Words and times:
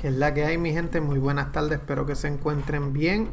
Que 0.00 0.08
es 0.08 0.14
la 0.14 0.32
que 0.32 0.44
hay 0.44 0.58
mi 0.58 0.72
gente, 0.72 1.00
muy 1.00 1.18
buenas 1.18 1.50
tardes, 1.50 1.80
espero 1.80 2.06
que 2.06 2.14
se 2.14 2.28
encuentren 2.28 2.92
bien. 2.92 3.26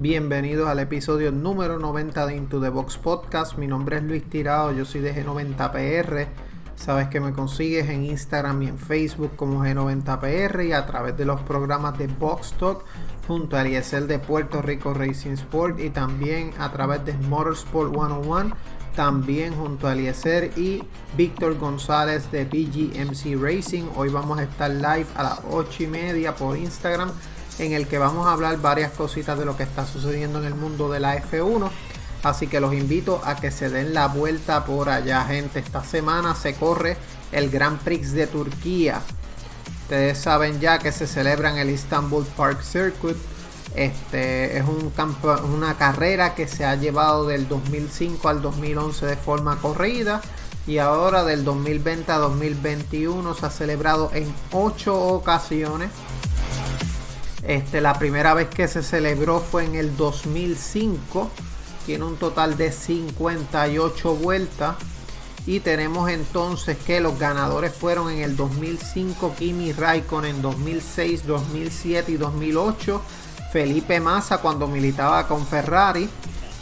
Bienvenidos 0.00 0.68
al 0.68 0.80
episodio 0.80 1.30
número 1.30 1.78
90 1.78 2.26
de 2.26 2.34
Into 2.34 2.60
the 2.60 2.68
Box 2.68 2.98
Podcast. 2.98 3.56
Mi 3.56 3.68
nombre 3.68 3.98
es 3.98 4.02
Luis 4.02 4.28
Tirado, 4.28 4.72
yo 4.72 4.84
soy 4.84 5.02
de 5.02 5.14
G90PR 5.14 6.26
Sabes 6.80 7.08
que 7.08 7.20
me 7.20 7.34
consigues 7.34 7.90
en 7.90 8.06
Instagram 8.06 8.62
y 8.62 8.68
en 8.68 8.78
Facebook 8.78 9.36
como 9.36 9.62
G90PR 9.62 10.66
y 10.66 10.72
a 10.72 10.86
través 10.86 11.14
de 11.14 11.26
los 11.26 11.38
programas 11.42 11.98
de 11.98 12.06
Box 12.06 12.54
Talk 12.54 12.84
junto 13.28 13.58
a 13.58 13.68
ISL 13.68 14.06
de 14.06 14.18
Puerto 14.18 14.62
Rico 14.62 14.94
Racing 14.94 15.32
Sport 15.32 15.78
y 15.78 15.90
también 15.90 16.52
a 16.58 16.72
través 16.72 17.04
de 17.04 17.12
Motorsport 17.12 17.92
101, 17.92 18.56
también 18.94 19.54
junto 19.54 19.88
a 19.88 19.92
Eliezer 19.92 20.52
y 20.56 20.82
Víctor 21.16 21.58
González 21.58 22.30
de 22.30 22.44
BGMC 22.44 23.40
Racing. 23.40 23.84
Hoy 23.96 24.08
vamos 24.08 24.38
a 24.38 24.44
estar 24.44 24.70
live 24.70 25.06
a 25.14 25.22
las 25.22 25.40
8 25.50 25.82
y 25.82 25.86
media 25.86 26.34
por 26.34 26.56
Instagram 26.56 27.10
en 27.58 27.72
el 27.72 27.86
que 27.86 27.98
vamos 27.98 28.26
a 28.26 28.32
hablar 28.32 28.60
varias 28.60 28.92
cositas 28.92 29.38
de 29.38 29.44
lo 29.44 29.56
que 29.56 29.62
está 29.62 29.86
sucediendo 29.86 30.38
en 30.40 30.46
el 30.46 30.54
mundo 30.54 30.90
de 30.90 31.00
la 31.00 31.16
F1 31.22 31.70
Así 32.22 32.48
que 32.48 32.60
los 32.60 32.74
invito 32.74 33.22
a 33.24 33.36
que 33.36 33.50
se 33.50 33.70
den 33.70 33.94
la 33.94 34.06
vuelta 34.08 34.64
por 34.64 34.90
allá, 34.90 35.24
gente. 35.24 35.60
Esta 35.60 35.82
semana 35.82 36.34
se 36.34 36.54
corre 36.54 36.96
el 37.32 37.50
Grand 37.50 37.78
Prix 37.80 38.12
de 38.12 38.26
Turquía. 38.26 39.00
Ustedes 39.82 40.18
saben 40.18 40.60
ya 40.60 40.78
que 40.78 40.92
se 40.92 41.06
celebra 41.06 41.50
en 41.50 41.56
el 41.56 41.70
Istanbul 41.70 42.26
Park 42.36 42.62
Circuit. 42.62 43.16
Este 43.74 44.58
es 44.58 44.64
una 44.66 45.76
carrera 45.76 46.34
que 46.34 46.48
se 46.48 46.64
ha 46.64 46.74
llevado 46.74 47.26
del 47.26 47.48
2005 47.48 48.28
al 48.28 48.42
2011 48.42 49.06
de 49.06 49.16
forma 49.16 49.56
corrida 49.60 50.20
y 50.66 50.78
ahora 50.78 51.24
del 51.24 51.44
2020 51.44 52.10
a 52.12 52.18
2021 52.18 53.34
se 53.34 53.46
ha 53.46 53.50
celebrado 53.50 54.10
en 54.12 54.32
8 54.52 54.94
ocasiones. 54.96 55.90
Este, 57.42 57.80
la 57.80 57.98
primera 57.98 58.34
vez 58.34 58.48
que 58.48 58.68
se 58.68 58.82
celebró 58.82 59.40
fue 59.40 59.64
en 59.64 59.74
el 59.76 59.96
2005 59.96 61.30
tiene 61.86 62.04
un 62.04 62.16
total 62.16 62.56
de 62.56 62.72
58 62.72 64.14
vueltas. 64.14 64.76
Y 65.46 65.60
tenemos 65.60 66.10
entonces 66.10 66.76
que 66.76 67.00
los 67.00 67.18
ganadores 67.18 67.74
fueron 67.74 68.10
en 68.10 68.18
el 68.20 68.36
2005 68.36 69.34
Kimi 69.36 69.72
Raikkonen, 69.72 70.42
2006, 70.42 71.26
2007 71.26 72.12
y 72.12 72.16
2008. 72.16 73.02
Felipe 73.50 74.00
Massa 74.00 74.38
cuando 74.38 74.66
militaba 74.66 75.26
con 75.26 75.46
Ferrari. 75.46 76.08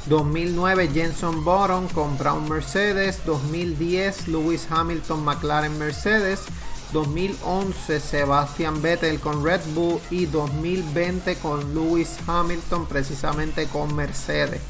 2009 0.07 0.89
Jenson 0.89 1.45
Button 1.45 1.89
con 1.89 2.17
Brown 2.17 2.49
Mercedes. 2.49 3.21
2010 3.27 4.29
Lewis 4.29 4.67
Hamilton 4.71 5.25
McLaren 5.25 5.77
Mercedes. 5.79 6.45
2011 6.93 8.01
Sebastian 8.01 8.81
Vettel 8.81 9.21
con 9.21 9.45
Red 9.45 9.61
Bull 9.75 10.01
y 10.11 10.25
2020 10.27 11.37
con 11.37 11.75
Lewis 11.75 12.17
Hamilton 12.27 12.87
precisamente 12.87 13.67
con 13.67 13.95
Mercedes. 13.95 14.63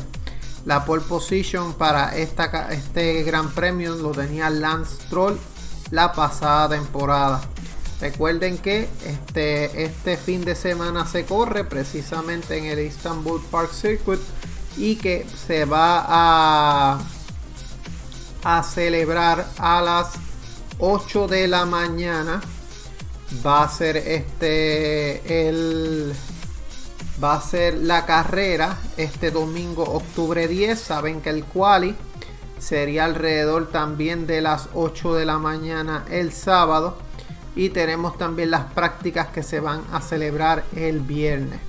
La 0.65 0.83
pole 0.83 1.03
position 1.03 1.73
para 1.73 2.17
esta, 2.17 2.69
este 2.71 3.23
gran 3.23 3.51
premio 3.51 3.95
lo 3.95 4.11
tenía 4.11 4.49
Lance 4.49 4.95
Stroll 5.03 5.37
la 5.91 6.11
pasada 6.11 6.69
temporada. 6.69 7.41
Recuerden 8.01 8.57
que 8.57 8.89
este, 9.05 9.83
este 9.83 10.17
fin 10.17 10.43
de 10.43 10.55
semana 10.55 11.05
se 11.07 11.25
corre 11.25 11.63
precisamente 11.63 12.57
en 12.57 12.65
el 12.65 12.79
Istanbul 12.79 13.41
Park 13.49 13.71
Circuit 13.71 14.19
y 14.75 14.97
que 14.97 15.25
se 15.47 15.65
va 15.65 16.03
a, 16.07 16.99
a 18.45 18.61
celebrar 18.61 19.47
a 19.57 19.81
las 19.81 20.13
8 20.77 21.27
de 21.27 21.47
la 21.47 21.65
mañana. 21.65 22.41
Va 23.45 23.63
a 23.63 23.69
ser 23.69 23.97
este 23.97 25.47
el 25.49 26.13
va 27.21 27.35
a 27.35 27.41
ser 27.41 27.73
la 27.75 28.05
carrera 28.05 28.77
este 28.97 29.31
domingo 29.31 29.83
octubre 29.83 30.47
10. 30.47 30.79
Saben 30.79 31.21
que 31.21 31.31
el 31.31 31.43
quali 31.43 31.95
sería 32.59 33.05
alrededor 33.05 33.71
también 33.71 34.27
de 34.27 34.41
las 34.41 34.69
8 34.75 35.15
de 35.15 35.25
la 35.25 35.39
mañana 35.39 36.05
el 36.11 36.31
sábado 36.31 36.99
y 37.55 37.69
tenemos 37.69 38.15
también 38.19 38.51
las 38.51 38.65
prácticas 38.73 39.27
que 39.27 39.41
se 39.41 39.59
van 39.59 39.81
a 39.91 40.01
celebrar 40.01 40.65
el 40.75 40.99
viernes. 40.99 41.59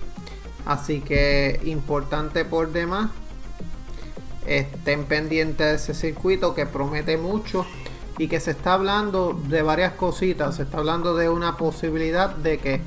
Así 0.67 1.01
que 1.01 1.59
importante 1.65 2.45
por 2.45 2.71
demás. 2.71 3.09
Estén 4.47 5.05
pendientes 5.05 5.67
de 5.67 5.75
ese 5.75 5.95
circuito 5.95 6.55
que 6.55 6.67
promete 6.67 7.17
mucho 7.17 7.67
y 8.19 8.29
que 8.29 8.41
se 8.41 8.53
está 8.53 8.75
hablando 8.75 9.39
de 9.49 9.63
varias 9.63 9.93
cositas. 9.95 10.57
Se 10.57 10.63
está 10.63 10.79
hablando 10.79 11.15
de 11.15 11.29
una 11.29 11.57
posibilidad 11.57 12.31
de 12.31 12.59
que 12.59 12.81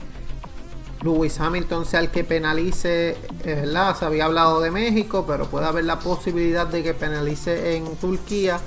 Lewis 1.02 1.40
Hamilton 1.40 1.86
sea 1.86 2.00
el 2.00 2.10
que 2.10 2.24
penalice, 2.24 3.18
¿verdad? 3.46 3.96
Se 3.98 4.06
había 4.06 4.26
hablado 4.26 4.60
de 4.62 4.72
México, 4.72 5.26
pero 5.28 5.46
puede 5.48 5.66
haber 5.66 5.86
la 5.86 6.00
posibilidad 6.00 6.68
de 6.68 6.84
que 6.84 6.94
penalice 6.94 7.76
en 7.76 7.96
Turquía 7.98 8.60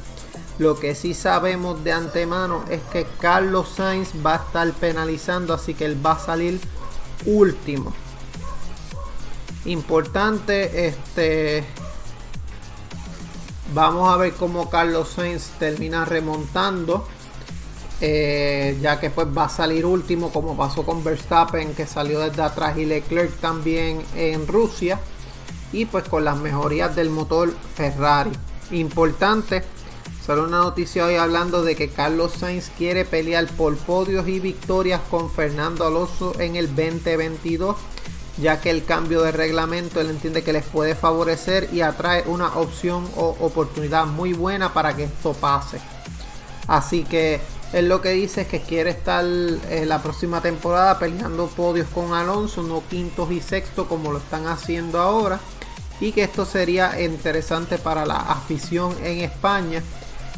lo 0.59 0.79
que 0.79 0.95
sí 0.95 1.15
sabemos 1.15 1.83
de 1.83 1.93
antemano 1.93 2.65
es 2.71 2.81
que 2.93 3.07
Carlos 3.21 3.69
Sainz 3.75 4.11
va 4.25 4.35
a 4.35 4.37
estar 4.37 4.71
penalizando, 4.73 5.55
así 5.55 5.75
que 5.75 5.85
él 5.85 6.05
va 6.05 6.13
a 6.13 6.19
salir 6.19 6.61
último. 7.27 7.93
Importante, 9.65 10.87
este. 10.87 11.65
Vamos 13.75 14.13
a 14.13 14.17
ver 14.17 14.35
cómo 14.35 14.69
Carlos 14.71 15.09
Sainz 15.09 15.51
termina 15.59 16.05
remontando. 16.05 17.07
Eh, 18.01 18.79
ya 18.81 18.99
que 18.99 19.11
pues 19.11 19.29
va 19.29 19.45
a 19.45 19.49
salir 19.49 19.87
último 19.87 20.33
como 20.33 20.57
pasó 20.57 20.83
con 20.85 21.05
Verstappen 21.05 21.73
que 21.73 21.87
salió 21.87 22.19
desde 22.19 22.43
atrás 22.43 22.77
y 22.77 22.85
Leclerc 22.85 23.39
también 23.39 24.03
en 24.17 24.49
Rusia 24.49 24.99
y 25.73 25.85
pues 25.85 26.09
con 26.09 26.25
las 26.25 26.37
mejorías 26.37 26.97
del 26.97 27.11
motor 27.11 27.55
Ferrari 27.77 28.33
importante 28.73 29.63
Solo 30.25 30.45
una 30.45 30.59
noticia 30.59 31.05
hoy 31.05 31.17
hablando 31.17 31.65
de 31.65 31.75
que 31.75 31.89
Carlos 31.89 32.35
Sainz 32.39 32.71
quiere 32.79 33.05
pelear 33.05 33.45
por 33.49 33.77
podios 33.77 34.29
y 34.29 34.39
victorias 34.39 35.01
con 35.11 35.29
Fernando 35.29 35.85
Alonso 35.85 36.39
en 36.39 36.55
el 36.55 36.69
2022, 36.69 37.77
ya 38.39 38.61
que 38.61 38.71
el 38.71 38.85
cambio 38.85 39.23
de 39.23 39.33
reglamento 39.33 40.01
él 40.01 40.11
entiende 40.11 40.43
que 40.43 40.53
les 40.53 40.65
puede 40.65 40.95
favorecer 40.95 41.69
y 41.73 41.83
atrae 41.83 42.25
una 42.27 42.57
opción 42.57 43.09
o 43.17 43.37
oportunidad 43.41 44.07
muy 44.07 44.33
buena 44.33 44.73
para 44.73 44.97
que 44.97 45.05
esto 45.05 45.33
pase. 45.35 45.81
Así 46.67 47.05
que 47.05 47.41
él 47.73 47.89
lo 47.89 48.01
que 48.01 48.11
dice 48.11 48.43
es 48.43 48.49
que 48.49 48.61
quiere 48.61 48.91
estar 48.91 49.25
en 49.25 49.89
la 49.89 50.03
próxima 50.03 50.41
temporada 50.41 50.99
peleando 50.99 51.47
podios 51.49 51.89
con 51.89 52.13
Alonso, 52.15 52.63
no 52.63 52.83
quintos 52.89 53.31
y 53.31 53.41
sextos 53.41 53.87
como 53.87 54.13
lo 54.13 54.19
están 54.19 54.47
haciendo 54.47 55.01
ahora. 55.01 55.41
Y 56.01 56.13
que 56.13 56.25
esto 56.25 56.45
sería 56.45 57.01
interesante 57.01 57.79
para 57.79 58.05
la 58.05 58.17
afición 58.17 58.95
en 59.05 59.21
España 59.21 59.83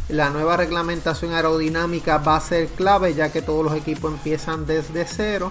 la 0.09 0.29
nueva 0.29 0.57
reglamentación 0.57 1.33
aerodinámica 1.33 2.19
va 2.19 2.37
a 2.37 2.41
ser 2.41 2.69
clave 2.69 3.15
ya 3.15 3.33
que 3.33 3.41
todos 3.41 3.65
los 3.65 3.75
equipos 3.75 4.13
empiezan 4.13 4.67
desde 4.67 5.07
cero 5.07 5.51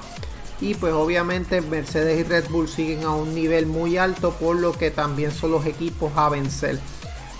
y 0.61 0.75
pues 0.75 0.93
obviamente 0.93 1.61
Mercedes 1.61 2.19
y 2.19 2.23
Red 2.23 2.49
Bull 2.49 2.67
siguen 2.67 3.03
a 3.03 3.11
un 3.11 3.33
nivel 3.33 3.65
muy 3.65 3.97
alto 3.97 4.31
por 4.31 4.55
lo 4.55 4.71
que 4.73 4.91
también 4.91 5.31
son 5.31 5.51
los 5.51 5.65
equipos 5.65 6.11
a 6.15 6.29
vencer. 6.29 6.79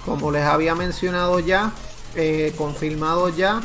Como 0.05 0.31
les 0.31 0.43
había 0.43 0.75
mencionado 0.75 1.39
ya, 1.39 1.71
eh, 2.15 2.53
confirmado 2.57 3.29
ya, 3.29 3.61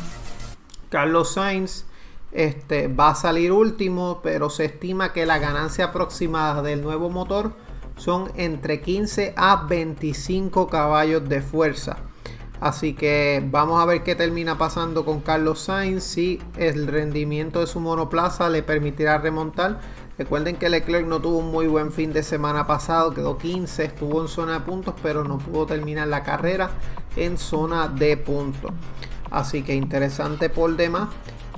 Carlos 0.91 1.33
Sainz 1.35 1.85
este, 2.33 2.89
va 2.89 3.11
a 3.11 3.15
salir 3.15 3.53
último, 3.53 4.21
pero 4.23 4.51
se 4.51 4.67
estima 4.67 5.13
que 5.13 5.27
la 5.27 5.39
ganancia 5.39 5.87
aproximada 5.87 6.63
del 6.63 6.83
nuevo 6.83 7.11
motor 7.11 7.53
son 7.97 8.31
entre 8.37 8.81
15 8.81 9.35
a 9.37 9.67
25 9.69 10.69
caballos 10.69 11.29
de 11.29 11.43
fuerza. 11.43 11.99
Así 12.61 12.95
que 12.95 13.45
vamos 13.51 13.81
a 13.81 13.85
ver 13.85 14.03
qué 14.03 14.15
termina 14.15 14.59
pasando 14.59 15.05
con 15.05 15.21
Carlos 15.21 15.61
Sainz. 15.61 16.03
Si 16.03 16.41
el 16.57 16.87
rendimiento 16.89 17.61
de 17.61 17.67
su 17.67 17.81
monoplaza 17.81 18.49
le 18.49 18.63
permitirá 18.63 19.19
remontar. 19.19 19.81
Recuerden 20.19 20.57
que 20.57 20.69
Leclerc 20.69 21.07
no 21.07 21.21
tuvo 21.21 21.39
un 21.39 21.53
muy 21.53 21.69
buen 21.69 21.93
fin 21.93 22.13
de 22.13 22.25
semana 22.25 22.67
pasado, 22.67 23.15
quedó 23.15 23.39
15, 23.39 23.85
estuvo 23.85 24.21
en 24.21 24.27
zona 24.27 24.55
de 24.55 24.61
puntos, 24.61 24.95
pero 25.01 25.23
no 25.23 25.39
pudo 25.39 25.67
terminar 25.67 26.09
la 26.09 26.25
carrera 26.25 26.71
en 27.15 27.39
zona 27.39 27.87
de 27.87 28.17
puntos. 28.17 28.73
Así 29.31 29.63
que 29.63 29.77
interesante 29.77 30.51
por 30.51 30.75
demás. 30.75 31.11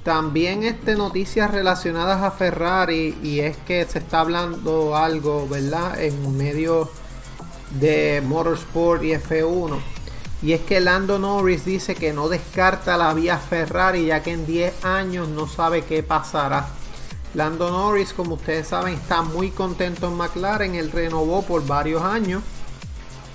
También 0.03 0.63
este, 0.63 0.95
noticias 0.95 1.51
relacionadas 1.51 2.23
a 2.23 2.31
Ferrari 2.31 3.17
y 3.23 3.41
es 3.41 3.57
que 3.59 3.87
se 3.87 3.99
está 3.99 4.21
hablando 4.21 4.95
algo, 4.95 5.49
¿verdad? 5.49 5.99
En 5.99 6.37
medio 6.37 6.91
de 7.79 8.23
Motorsport 8.27 9.03
y 9.05 9.13
F1 9.13 9.79
y 10.43 10.55
es 10.55 10.63
que 10.63 10.81
Lando 10.81 11.19
Norris 11.19 11.65
dice 11.67 11.95
que 11.95 12.13
no 12.13 12.29
descarta 12.29 12.97
la 12.97 13.13
vía 13.13 13.37
Ferrari 13.39 14.07
ya 14.07 14.23
que 14.23 14.33
en 14.33 14.47
10 14.47 14.85
años 14.85 15.29
no 15.29 15.47
sabe 15.47 15.85
qué 15.85 16.03
pasará. 16.03 16.67
Lando 17.35 17.71
Norris, 17.71 18.15
como 18.15 18.35
ustedes 18.35 18.69
saben, 18.69 18.95
está 18.95 19.23
muy 19.23 19.51
contento 19.51 20.09
en 20.09 20.17
McLaren. 20.17 20.75
Él 20.75 20.91
renovó 20.91 21.43
por 21.43 21.65
varios 21.67 22.03
años 22.03 22.43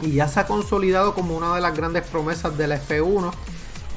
y 0.02 0.13
ya 0.13 0.28
se 0.28 0.40
ha 0.40 0.48
consolidado 0.48 1.13
como 1.13 1.38
una 1.38 1.54
de 1.56 1.62
las 1.62 1.78
grandes 1.78 2.04
promesas 2.04 2.57
de 2.57 2.68
la 2.68 2.81
F1. 2.81 3.31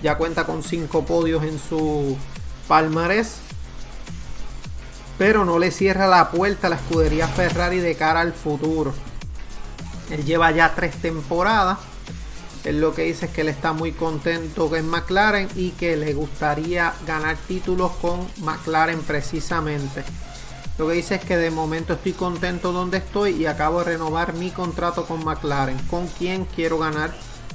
Ya 0.02 0.18
cuenta 0.18 0.44
con 0.44 0.62
5 0.62 1.04
podios 1.04 1.42
en 1.42 1.58
su 1.58 2.16
palmarés. 2.68 3.38
Pero 5.16 5.44
no 5.44 5.58
le 5.58 5.70
cierra 5.72 6.06
la 6.06 6.30
puerta 6.30 6.66
a 6.66 6.70
la 6.70 6.76
escudería 6.76 7.26
Ferrari 7.26 7.78
de 7.78 7.96
cara 7.96 8.20
al 8.20 8.34
futuro. 8.34 8.92
Él 10.10 10.24
lleva 10.24 10.52
ya 10.52 10.74
3 10.76 10.94
temporadas 10.96 11.78
él 12.68 12.80
lo 12.80 12.94
que 12.94 13.02
dice 13.02 13.26
es 13.26 13.32
que 13.32 13.40
él 13.40 13.48
está 13.48 13.72
muy 13.72 13.92
contento 13.92 14.68
con 14.68 14.88
McLaren 14.88 15.48
y 15.54 15.70
que 15.70 15.96
le 15.96 16.12
gustaría 16.14 16.92
ganar 17.06 17.36
títulos 17.36 17.92
con 18.00 18.26
McLaren 18.42 19.00
precisamente. 19.02 20.04
Lo 20.76 20.86
que 20.88 20.94
dice 20.94 21.16
es 21.16 21.24
que 21.24 21.36
de 21.36 21.50
momento 21.50 21.94
estoy 21.94 22.12
contento 22.12 22.72
donde 22.72 22.98
estoy 22.98 23.32
y 23.32 23.46
acabo 23.46 23.80
de 23.80 23.92
renovar 23.92 24.34
mi 24.34 24.50
contrato 24.50 25.06
con 25.06 25.24
McLaren, 25.24 25.78
con 25.90 26.06
quien 26.06 26.44
quiero 26.44 26.78
ganar 26.78 27.12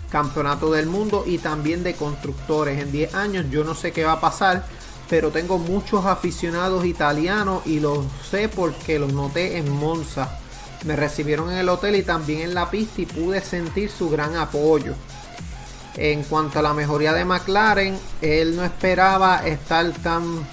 campeonato 0.09 0.71
del 0.71 0.87
mundo 0.87 1.23
y 1.25 1.37
también 1.37 1.83
de 1.83 1.93
constructores. 1.95 2.79
En 2.79 2.91
10 2.91 3.15
años 3.15 3.45
yo 3.49 3.63
no 3.63 3.75
sé 3.75 3.91
qué 3.91 4.03
va 4.03 4.13
a 4.13 4.21
pasar, 4.21 4.65
pero 5.09 5.31
tengo 5.31 5.57
muchos 5.57 6.05
aficionados 6.05 6.85
italianos 6.85 7.61
y 7.65 7.79
lo 7.79 8.03
sé 8.29 8.49
porque 8.49 8.99
los 8.99 9.13
noté 9.13 9.57
en 9.57 9.71
Monza 9.71 10.39
me 10.85 10.95
recibieron 10.95 11.51
en 11.51 11.57
el 11.57 11.69
hotel 11.69 11.95
y 11.95 12.03
también 12.03 12.41
en 12.41 12.53
la 12.53 12.69
pista 12.69 13.01
y 13.01 13.05
pude 13.05 13.41
sentir 13.41 13.89
su 13.89 14.09
gran 14.09 14.35
apoyo. 14.35 14.95
En 15.95 16.23
cuanto 16.23 16.59
a 16.59 16.61
la 16.61 16.73
mejoría 16.73 17.13
de 17.13 17.25
McLaren, 17.25 17.97
él 18.21 18.55
no 18.55 18.63
esperaba 18.63 19.45
estar 19.45 19.91
tan 19.91 20.45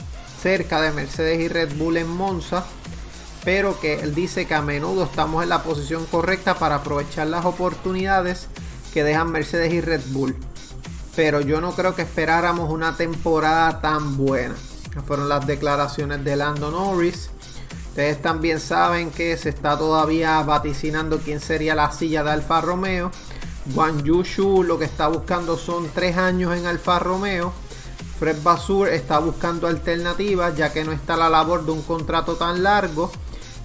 cerca 0.43 0.81
de 0.81 0.93
Mercedes 0.93 1.41
y 1.41 1.49
Red 1.49 1.77
Bull 1.77 1.97
en 1.97 2.09
Monza, 2.09 2.65
pero 3.45 3.79
que 3.81 4.01
él 4.01 4.15
dice 4.15 4.47
que 4.47 4.55
a 4.55 4.63
menudo 4.63 5.05
estamos 5.05 5.43
en 5.43 5.49
la 5.49 5.63
posición 5.63 6.05
correcta 6.07 6.55
para 6.55 6.77
aprovechar 6.77 7.27
las 7.27 7.45
oportunidades 7.45 8.49
que 8.93 9.05
dejan 9.05 9.33
Mercedes 9.33 9.73
y 9.73 9.81
Red 9.81 10.03
Bull. 10.09 10.37
Pero 11.17 11.41
yo 11.41 11.61
no 11.61 11.73
creo 11.73 11.95
que 11.95 12.03
esperáramos 12.03 12.71
una 12.71 12.97
temporada 12.97 13.81
tan 13.81 14.17
buena. 14.17 14.55
Fueron 15.07 15.29
las 15.29 15.47
declaraciones 15.47 16.25
de 16.25 16.37
Lando 16.37 16.71
Norris. 16.71 17.31
Ustedes 17.91 18.23
también 18.23 18.61
saben 18.61 19.11
que 19.11 19.37
se 19.37 19.49
está 19.49 19.77
todavía 19.77 20.41
vaticinando 20.43 21.19
quién 21.19 21.41
sería 21.41 21.75
la 21.75 21.91
silla 21.91 22.23
de 22.23 22.31
Alfa 22.31 22.61
Romeo. 22.61 23.11
Juan 23.75 24.05
Yushu 24.05 24.63
lo 24.63 24.79
que 24.79 24.85
está 24.85 25.09
buscando 25.09 25.59
son 25.59 25.91
tres 25.93 26.17
años 26.17 26.57
en 26.57 26.67
Alfa 26.67 27.01
Romeo. 27.01 27.53
Fred 28.21 28.37
Basur 28.45 28.89
está 28.89 29.19
buscando 29.19 29.67
alternativas 29.67 30.57
ya 30.57 30.73
que 30.73 30.85
no 30.85 30.93
está 30.93 31.17
la 31.17 31.29
labor 31.29 31.67
de 31.67 31.73
un 31.73 31.83
contrato 31.83 32.37
tan 32.37 32.63
largo. 32.63 33.11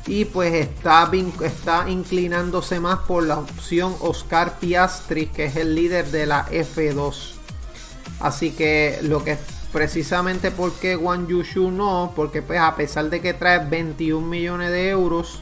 Y 0.08 0.26
pues 0.26 0.56
está, 0.56 1.08
está 1.44 1.88
inclinándose 1.88 2.80
más 2.80 3.02
por 3.02 3.24
la 3.28 3.38
opción 3.38 3.96
Oscar 4.00 4.58
Piastri, 4.58 5.28
que 5.28 5.46
es 5.46 5.56
el 5.56 5.76
líder 5.76 6.10
de 6.10 6.26
la 6.26 6.48
F2. 6.48 7.34
Así 8.22 8.50
que 8.52 8.98
lo 9.04 9.24
que 9.24 9.38
precisamente 9.76 10.52
porque 10.52 10.96
Wang 10.96 11.28
Yushu 11.28 11.70
no, 11.70 12.14
porque 12.16 12.42
pues 12.42 12.62
a 12.62 12.78
pesar 12.78 13.10
de 13.10 13.20
que 13.20 13.34
trae 13.34 13.60
21 13.60 14.26
millones 14.26 14.72
de 14.72 14.88
euros, 14.88 15.42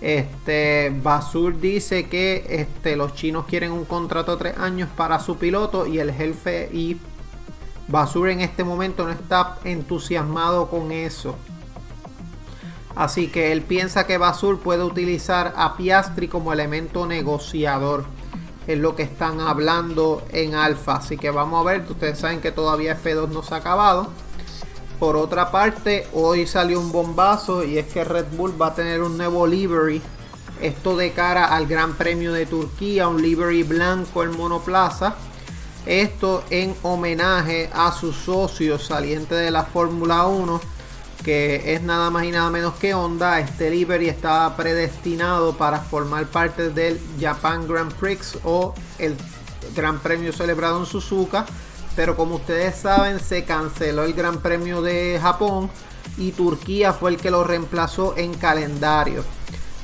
este 0.00 0.92
Basur 1.02 1.60
dice 1.60 2.08
que 2.08 2.46
este, 2.48 2.94
los 2.94 3.14
chinos 3.14 3.46
quieren 3.46 3.72
un 3.72 3.84
contrato 3.84 4.36
de 4.36 4.52
3 4.52 4.58
años 4.58 4.88
para 4.96 5.18
su 5.18 5.38
piloto 5.38 5.88
y 5.88 5.98
el 5.98 6.12
jefe 6.12 6.70
y 6.72 6.98
Basur 7.88 8.28
en 8.28 8.42
este 8.42 8.62
momento 8.62 9.06
no 9.06 9.10
está 9.10 9.58
entusiasmado 9.64 10.70
con 10.70 10.92
eso. 10.92 11.34
Así 12.94 13.26
que 13.26 13.50
él 13.50 13.62
piensa 13.62 14.06
que 14.06 14.18
Basur 14.18 14.60
puede 14.60 14.84
utilizar 14.84 15.52
a 15.56 15.76
Piastri 15.76 16.28
como 16.28 16.52
elemento 16.52 17.06
negociador 17.06 18.04
es 18.66 18.78
lo 18.78 18.96
que 18.96 19.02
están 19.02 19.40
hablando 19.40 20.22
en 20.32 20.54
alfa. 20.54 20.96
Así 20.96 21.16
que 21.16 21.30
vamos 21.30 21.60
a 21.60 21.70
ver, 21.70 21.84
ustedes 21.88 22.18
saben 22.18 22.40
que 22.40 22.52
todavía 22.52 22.98
F2 23.00 23.28
no 23.28 23.42
se 23.42 23.54
ha 23.54 23.58
acabado. 23.58 24.08
Por 24.98 25.16
otra 25.16 25.50
parte, 25.50 26.06
hoy 26.12 26.46
salió 26.46 26.80
un 26.80 26.92
bombazo 26.92 27.64
y 27.64 27.78
es 27.78 27.86
que 27.86 28.04
Red 28.04 28.26
Bull 28.36 28.60
va 28.60 28.68
a 28.68 28.74
tener 28.74 29.02
un 29.02 29.16
nuevo 29.18 29.46
livery. 29.46 30.00
Esto 30.60 30.96
de 30.96 31.12
cara 31.12 31.46
al 31.46 31.66
Gran 31.66 31.94
Premio 31.94 32.32
de 32.32 32.46
Turquía, 32.46 33.08
un 33.08 33.20
livery 33.20 33.64
blanco 33.64 34.22
en 34.22 34.36
monoplaza. 34.36 35.16
Esto 35.84 36.44
en 36.48 36.74
homenaje 36.82 37.68
a 37.74 37.92
sus 37.92 38.16
socios 38.16 38.86
salientes 38.86 39.38
de 39.38 39.50
la 39.50 39.64
Fórmula 39.64 40.26
1 40.26 40.73
que 41.24 41.74
es 41.74 41.82
nada 41.82 42.10
más 42.10 42.24
y 42.24 42.30
nada 42.30 42.50
menos 42.50 42.74
que 42.74 42.94
Honda. 42.94 43.40
Este 43.40 43.70
livery 43.70 44.08
estaba 44.08 44.54
predestinado 44.56 45.56
para 45.56 45.80
formar 45.80 46.26
parte 46.26 46.68
del 46.68 47.00
Japan 47.18 47.66
Grand 47.66 47.92
Prix 47.94 48.38
o 48.44 48.74
el 48.98 49.16
Gran 49.74 49.98
Premio 50.00 50.32
celebrado 50.32 50.78
en 50.78 50.86
Suzuka. 50.86 51.46
Pero 51.96 52.14
como 52.16 52.36
ustedes 52.36 52.76
saben, 52.76 53.18
se 53.20 53.44
canceló 53.44 54.04
el 54.04 54.12
Gran 54.12 54.40
Premio 54.40 54.82
de 54.82 55.18
Japón 55.20 55.70
y 56.18 56.32
Turquía 56.32 56.92
fue 56.92 57.10
el 57.10 57.16
que 57.16 57.30
lo 57.30 57.42
reemplazó 57.42 58.14
en 58.16 58.34
calendario. 58.34 59.24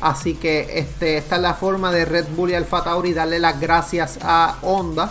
Así 0.01 0.35
que 0.35 0.79
este, 0.79 1.17
esta 1.17 1.37
es 1.37 1.43
la 1.43 1.55
forma 1.55 1.91
de 1.91 2.05
Red 2.05 2.27
Bull 2.37 2.51
y 2.51 2.55
Alfa 2.55 2.85
Tauri 2.85 3.13
darle 3.13 3.39
las 3.39 3.59
gracias 3.61 4.19
a 4.23 4.59
Honda. 4.63 5.11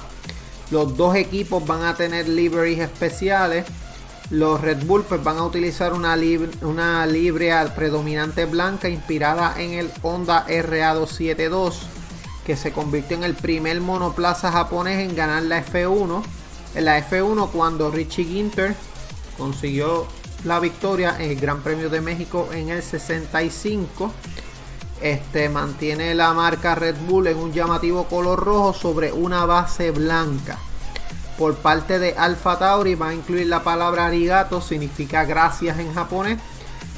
Los 0.71 0.95
dos 0.95 1.15
equipos 1.15 1.65
van 1.65 1.83
a 1.83 1.95
tener 1.95 2.27
liveries 2.27 2.79
especiales 2.79 3.65
los 4.29 4.61
Red 4.61 4.85
Bull 4.85 5.03
pues, 5.03 5.23
van 5.23 5.37
a 5.37 5.43
utilizar 5.43 5.93
una, 5.93 6.15
una 6.61 7.05
librea 7.05 7.73
predominante 7.73 8.45
blanca 8.45 8.87
inspirada 8.87 9.56
en 9.57 9.73
el 9.73 9.92
Honda 10.01 10.45
RA272 10.47 11.73
que 12.45 12.56
se 12.56 12.71
convirtió 12.71 13.18
en 13.18 13.23
el 13.23 13.35
primer 13.35 13.80
monoplaza 13.81 14.51
japonés 14.51 15.07
en 15.07 15.15
ganar 15.15 15.44
la 15.44 15.63
F1. 15.65 16.23
En 16.75 16.85
la 16.85 16.99
F1 17.07 17.49
cuando 17.51 17.92
Richie 17.92 18.25
Ginter 18.25 18.75
consiguió 19.37 20.07
la 20.45 20.59
victoria 20.59 21.15
en 21.19 21.31
el 21.31 21.39
Gran 21.39 21.61
Premio 21.61 21.89
de 21.89 22.01
México 22.01 22.49
en 22.54 22.69
el 22.69 22.83
65. 22.83 24.11
Este 25.01 25.49
mantiene 25.49 26.13
la 26.13 26.33
marca 26.33 26.75
Red 26.75 26.95
Bull 27.07 27.27
en 27.27 27.37
un 27.37 27.54
llamativo 27.54 28.06
color 28.06 28.44
rojo 28.44 28.73
sobre 28.73 29.11
una 29.11 29.45
base 29.45 29.92
blanca 29.92 30.57
por 31.39 31.55
parte 31.55 31.99
de 31.99 32.15
Alfa 32.17 32.59
Tauri 32.59 32.95
va 32.95 33.07
a 33.07 33.13
incluir 33.13 33.47
la 33.47 33.63
palabra 33.63 34.07
arigato, 34.07 34.59
significa 34.59 35.23
gracias 35.23 35.79
en 35.79 35.93
japonés, 35.93 36.37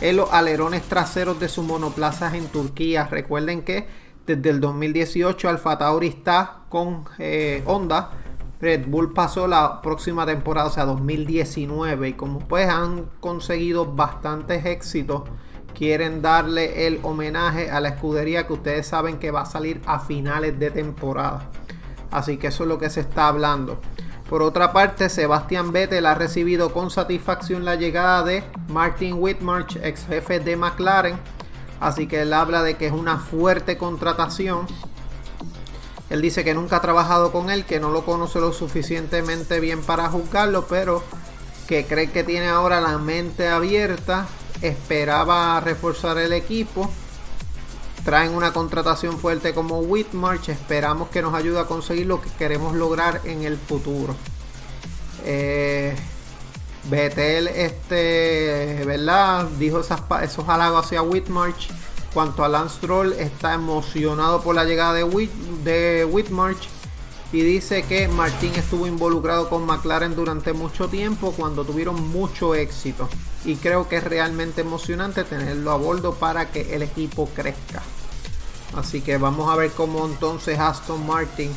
en 0.02 0.18
los 0.18 0.34
alerones 0.34 0.82
traseros 0.82 1.40
de 1.40 1.48
sus 1.48 1.64
monoplazas 1.64 2.34
en 2.34 2.48
Turquía. 2.48 3.06
Recuerden 3.06 3.62
que 3.62 3.88
desde 4.26 4.50
el 4.50 4.60
2018 4.60 5.48
Alfa 5.48 5.78
Tauri 5.78 6.08
está 6.08 6.62
con 6.70 7.06
eh, 7.20 7.62
Honda. 7.68 8.14
Red 8.60 8.88
Bull 8.88 9.14
pasó 9.14 9.48
la 9.48 9.80
próxima 9.80 10.26
temporada, 10.26 10.70
o 10.70 10.72
sea 10.72 10.86
2019, 10.86 12.10
y 12.10 12.14
como 12.14 12.40
pues 12.40 12.68
han 12.68 13.06
conseguido 13.20 13.94
bastantes 13.94 14.66
éxitos, 14.66 15.22
quieren 15.76 16.24
darle 16.24 16.88
el 16.88 17.00
homenaje 17.04 17.70
a 17.70 17.80
la 17.80 17.90
escudería 17.90 18.48
que 18.48 18.54
ustedes 18.54 18.88
saben 18.88 19.20
que 19.20 19.30
va 19.30 19.42
a 19.42 19.46
salir 19.46 19.82
a 19.86 20.00
finales 20.00 20.58
de 20.58 20.72
temporada. 20.72 21.48
Así 22.10 22.38
que 22.38 22.48
eso 22.48 22.64
es 22.64 22.70
lo 22.70 22.80
que 22.80 22.90
se 22.90 23.02
está 23.02 23.28
hablando. 23.28 23.80
Por 24.32 24.44
otra 24.44 24.72
parte, 24.72 25.10
Sebastian 25.10 25.74
Vettel 25.74 26.06
ha 26.06 26.16
recibido 26.16 26.72
con 26.72 26.90
satisfacción 26.90 27.66
la 27.66 27.76
llegada 27.76 28.24
de 28.24 28.46
Martin 28.70 29.18
Whitmarsh, 29.20 29.76
ex 29.84 30.06
jefe 30.06 30.40
de 30.40 30.56
McLaren. 30.56 31.20
Así 31.82 32.08
que 32.08 32.22
él 32.22 32.32
habla 32.32 32.64
de 32.64 32.78
que 32.78 32.88
es 32.88 32.94
una 32.94 33.18
fuerte 33.18 33.78
contratación. 33.78 34.68
Él 36.10 36.22
dice 36.22 36.46
que 36.46 36.54
nunca 36.54 36.78
ha 36.78 36.82
trabajado 36.82 37.34
con 37.34 37.50
él, 37.50 37.66
que 37.66 37.82
no 37.82 37.92
lo 37.92 38.06
conoce 38.06 38.40
lo 38.40 38.54
suficientemente 38.54 39.60
bien 39.60 39.82
para 39.82 40.08
juzgarlo, 40.08 40.66
pero 40.66 41.04
que 41.68 41.86
cree 41.86 42.10
que 42.10 42.24
tiene 42.24 42.48
ahora 42.48 42.80
la 42.80 42.98
mente 43.00 43.50
abierta. 43.50 44.28
Esperaba 44.62 45.60
reforzar 45.60 46.18
el 46.20 46.32
equipo 46.32 46.90
traen 48.04 48.34
una 48.34 48.54
contratación 48.54 49.18
fuerte 49.20 49.54
como 49.54 49.80
Whitmarch. 49.80 50.50
Esperamos 50.50 51.10
que 51.10 51.22
nos 51.22 51.34
ayude 51.34 51.60
a 51.60 51.66
conseguir 51.66 52.08
lo 52.08 52.22
que 52.22 52.30
queremos 52.30 52.76
lograr 52.76 53.22
en 53.26 53.44
el 53.44 53.58
futuro. 53.58 54.16
Eh, 55.26 55.96
este, 56.92 58.84
¿verdad? 58.86 59.48
Dijo 59.60 59.80
esos 59.80 60.50
halagos 60.50 60.86
hacia 60.86 61.02
Whitmarch. 61.02 61.70
Cuanto 62.14 62.44
a 62.44 62.50
Lance 62.50 62.76
Stroll, 62.76 63.14
está 63.14 63.54
emocionado 63.54 64.42
por 64.42 64.54
la 64.54 64.66
llegada 64.66 64.94
de, 64.94 65.30
de 65.64 66.04
Whitmarch 66.04 66.81
y 67.34 67.42
dice 67.42 67.84
que 67.84 68.08
Martín 68.08 68.54
estuvo 68.56 68.88
involucrado 68.88 69.50
con 69.50 69.66
McLaren 69.66 70.16
durante 70.16 70.54
mucho 70.54 70.90
tiempo 70.90 71.34
cuando 71.36 71.64
tuvieron 71.64 72.10
mucho 72.10 72.56
éxito 72.56 73.08
y 73.46 73.56
creo 73.56 73.88
que 73.88 73.98
es 73.98 74.04
realmente 74.04 74.62
emocionante 74.62 75.24
tenerlo 75.24 75.72
a 75.72 75.78
bordo 75.78 76.16
para 76.16 76.52
que 76.52 76.76
el 76.76 76.82
equipo 76.82 77.30
crezca. 77.34 77.82
Así 78.76 79.02
que 79.02 79.18
vamos 79.18 79.50
a 79.50 79.56
ver 79.56 79.72
cómo 79.72 80.06
entonces 80.06 80.60
Aston 80.60 81.06
Martin 81.06 81.52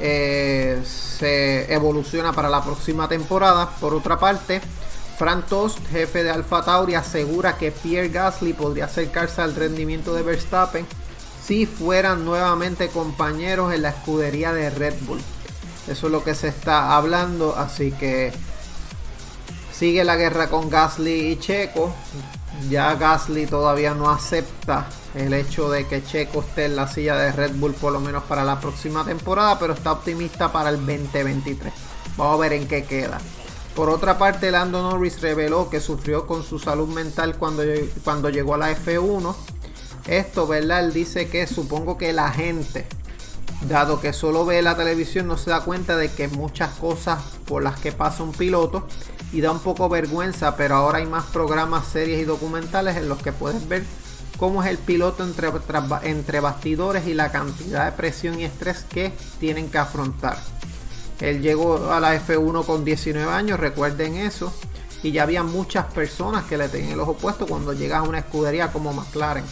eh, 0.00 0.80
se 0.84 1.72
evoluciona 1.72 2.32
para 2.32 2.48
la 2.48 2.64
próxima 2.64 3.08
temporada. 3.08 3.68
Por 3.80 3.94
otra 3.94 4.18
parte, 4.18 4.60
Frank 5.18 5.46
Tost, 5.46 5.78
jefe 5.90 6.24
de 6.24 6.30
Alfa 6.30 6.64
Tauri, 6.64 6.94
asegura 6.94 7.56
que 7.56 7.72
Pierre 7.72 8.08
Gasly 8.08 8.52
podría 8.52 8.86
acercarse 8.86 9.42
al 9.42 9.54
rendimiento 9.54 10.14
de 10.14 10.22
Verstappen 10.22 10.86
si 11.50 11.66
fueran 11.66 12.24
nuevamente 12.24 12.90
compañeros 12.90 13.74
en 13.74 13.82
la 13.82 13.88
escudería 13.88 14.52
de 14.52 14.70
Red 14.70 14.94
Bull. 15.00 15.20
Eso 15.88 16.06
es 16.06 16.12
lo 16.12 16.22
que 16.22 16.36
se 16.36 16.46
está 16.46 16.94
hablando, 16.94 17.56
así 17.56 17.90
que 17.90 18.32
sigue 19.72 20.04
la 20.04 20.14
guerra 20.14 20.48
con 20.48 20.70
Gasly 20.70 21.32
y 21.32 21.40
Checo. 21.40 21.92
Ya 22.68 22.94
Gasly 22.94 23.46
todavía 23.46 23.94
no 23.94 24.10
acepta 24.10 24.86
el 25.16 25.34
hecho 25.34 25.68
de 25.68 25.88
que 25.88 26.04
Checo 26.04 26.38
esté 26.38 26.66
en 26.66 26.76
la 26.76 26.86
silla 26.86 27.16
de 27.16 27.32
Red 27.32 27.56
Bull 27.56 27.74
por 27.74 27.92
lo 27.92 27.98
menos 27.98 28.22
para 28.22 28.44
la 28.44 28.60
próxima 28.60 29.04
temporada, 29.04 29.58
pero 29.58 29.72
está 29.72 29.90
optimista 29.90 30.52
para 30.52 30.70
el 30.70 30.76
2023. 30.76 31.72
Vamos 32.16 32.34
a 32.36 32.40
ver 32.42 32.52
en 32.52 32.68
qué 32.68 32.84
queda. 32.84 33.18
Por 33.74 33.90
otra 33.90 34.16
parte, 34.18 34.52
Lando 34.52 34.88
Norris 34.88 35.20
reveló 35.20 35.68
que 35.68 35.80
sufrió 35.80 36.28
con 36.28 36.44
su 36.44 36.60
salud 36.60 36.86
mental 36.86 37.36
cuando, 37.38 37.64
cuando 38.04 38.28
llegó 38.28 38.54
a 38.54 38.58
la 38.58 38.70
F1 38.70 39.34
esto, 40.06 40.46
¿verdad? 40.46 40.84
Él 40.84 40.92
dice 40.92 41.28
que 41.28 41.46
supongo 41.46 41.98
que 41.98 42.12
la 42.12 42.30
gente, 42.32 42.86
dado 43.68 44.00
que 44.00 44.12
solo 44.12 44.44
ve 44.44 44.62
la 44.62 44.76
televisión, 44.76 45.26
no 45.26 45.36
se 45.36 45.50
da 45.50 45.60
cuenta 45.62 45.96
de 45.96 46.10
que 46.10 46.28
muchas 46.28 46.70
cosas 46.78 47.22
por 47.46 47.62
las 47.62 47.78
que 47.80 47.92
pasa 47.92 48.22
un 48.22 48.32
piloto 48.32 48.86
y 49.32 49.40
da 49.40 49.50
un 49.50 49.60
poco 49.60 49.88
vergüenza, 49.88 50.56
pero 50.56 50.76
ahora 50.76 50.98
hay 50.98 51.06
más 51.06 51.24
programas, 51.26 51.86
series 51.86 52.20
y 52.20 52.24
documentales 52.24 52.96
en 52.96 53.08
los 53.08 53.22
que 53.22 53.32
puedes 53.32 53.68
ver 53.68 53.84
cómo 54.38 54.62
es 54.62 54.70
el 54.70 54.78
piloto 54.78 55.22
entre, 55.22 55.50
entre 56.02 56.40
bastidores 56.40 57.06
y 57.06 57.14
la 57.14 57.30
cantidad 57.30 57.84
de 57.84 57.92
presión 57.92 58.40
y 58.40 58.44
estrés 58.44 58.84
que 58.84 59.12
tienen 59.38 59.70
que 59.70 59.78
afrontar. 59.78 60.38
Él 61.20 61.42
llegó 61.42 61.92
a 61.92 62.00
la 62.00 62.16
F1 62.16 62.64
con 62.64 62.84
19 62.84 63.30
años, 63.30 63.60
recuerden 63.60 64.16
eso, 64.16 64.52
y 65.02 65.12
ya 65.12 65.22
había 65.22 65.42
muchas 65.42 65.86
personas 65.86 66.44
que 66.44 66.56
le 66.56 66.68
tenían 66.68 66.92
el 66.92 67.00
ojo 67.00 67.14
puesto 67.14 67.46
cuando 67.46 67.72
llegas 67.72 68.00
a 68.00 68.08
una 68.08 68.18
escudería 68.18 68.72
como 68.72 68.92
McLaren. 68.92 69.44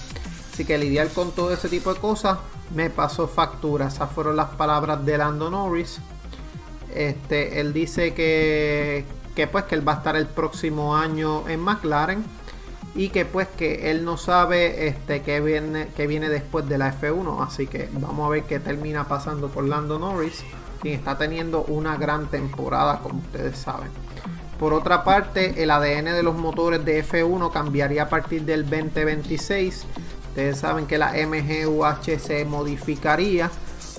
Así 0.59 0.65
que 0.65 0.77
lidiar 0.77 1.07
con 1.11 1.31
todo 1.31 1.53
ese 1.53 1.69
tipo 1.69 1.95
de 1.95 2.01
cosas 2.01 2.37
me 2.75 2.91
pasó 2.91 3.29
factura. 3.29 3.87
Esas 3.87 4.11
fueron 4.11 4.35
las 4.35 4.49
palabras 4.49 5.07
de 5.07 5.17
Lando 5.17 5.51
Norris. 5.51 6.01
Este, 6.93 7.61
él 7.61 7.73
dice 7.73 8.13
que, 8.13 9.05
que 9.37 9.47
pues 9.47 9.67
que 9.67 9.77
él 9.77 9.87
va 9.87 9.93
a 9.93 9.97
estar 9.99 10.17
el 10.17 10.27
próximo 10.27 10.97
año 10.97 11.49
en 11.49 11.61
McLaren 11.61 12.25
y 12.97 13.11
que 13.11 13.25
pues 13.25 13.47
que 13.47 13.93
él 13.93 14.05
no 14.05 14.17
sabe 14.17 14.89
este 14.89 15.23
que 15.23 15.41
viene 15.41 15.91
que 15.97 16.09
viene 16.09 16.29
después 16.29 16.69
de 16.69 16.77
la 16.77 16.93
F1 16.93 17.47
así 17.47 17.69
que 17.69 17.89
vamos 17.93 18.27
a 18.27 18.31
ver 18.31 18.43
qué 18.43 18.59
termina 18.59 19.07
pasando 19.07 19.47
por 19.51 19.63
Lando 19.63 20.01
Norris 20.01 20.43
quien 20.81 20.95
está 20.95 21.17
teniendo 21.17 21.63
una 21.67 21.97
gran 21.97 22.27
temporada 22.27 22.99
como 22.99 23.21
ustedes 23.21 23.59
saben 23.59 23.91
por 24.59 24.73
otra 24.73 25.05
parte 25.05 25.63
el 25.63 25.71
ADN 25.71 26.07
de 26.07 26.23
los 26.25 26.35
motores 26.35 26.85
de 26.85 27.05
F1 27.05 27.53
cambiaría 27.53 28.05
a 28.05 28.09
partir 28.09 28.43
del 28.43 28.65
2026 28.69 29.87
Ustedes 30.29 30.59
saben 30.59 30.87
que 30.87 30.99
la 30.99 31.13
MGUH 31.13 32.19
se 32.19 32.45
modificaría 32.45 33.51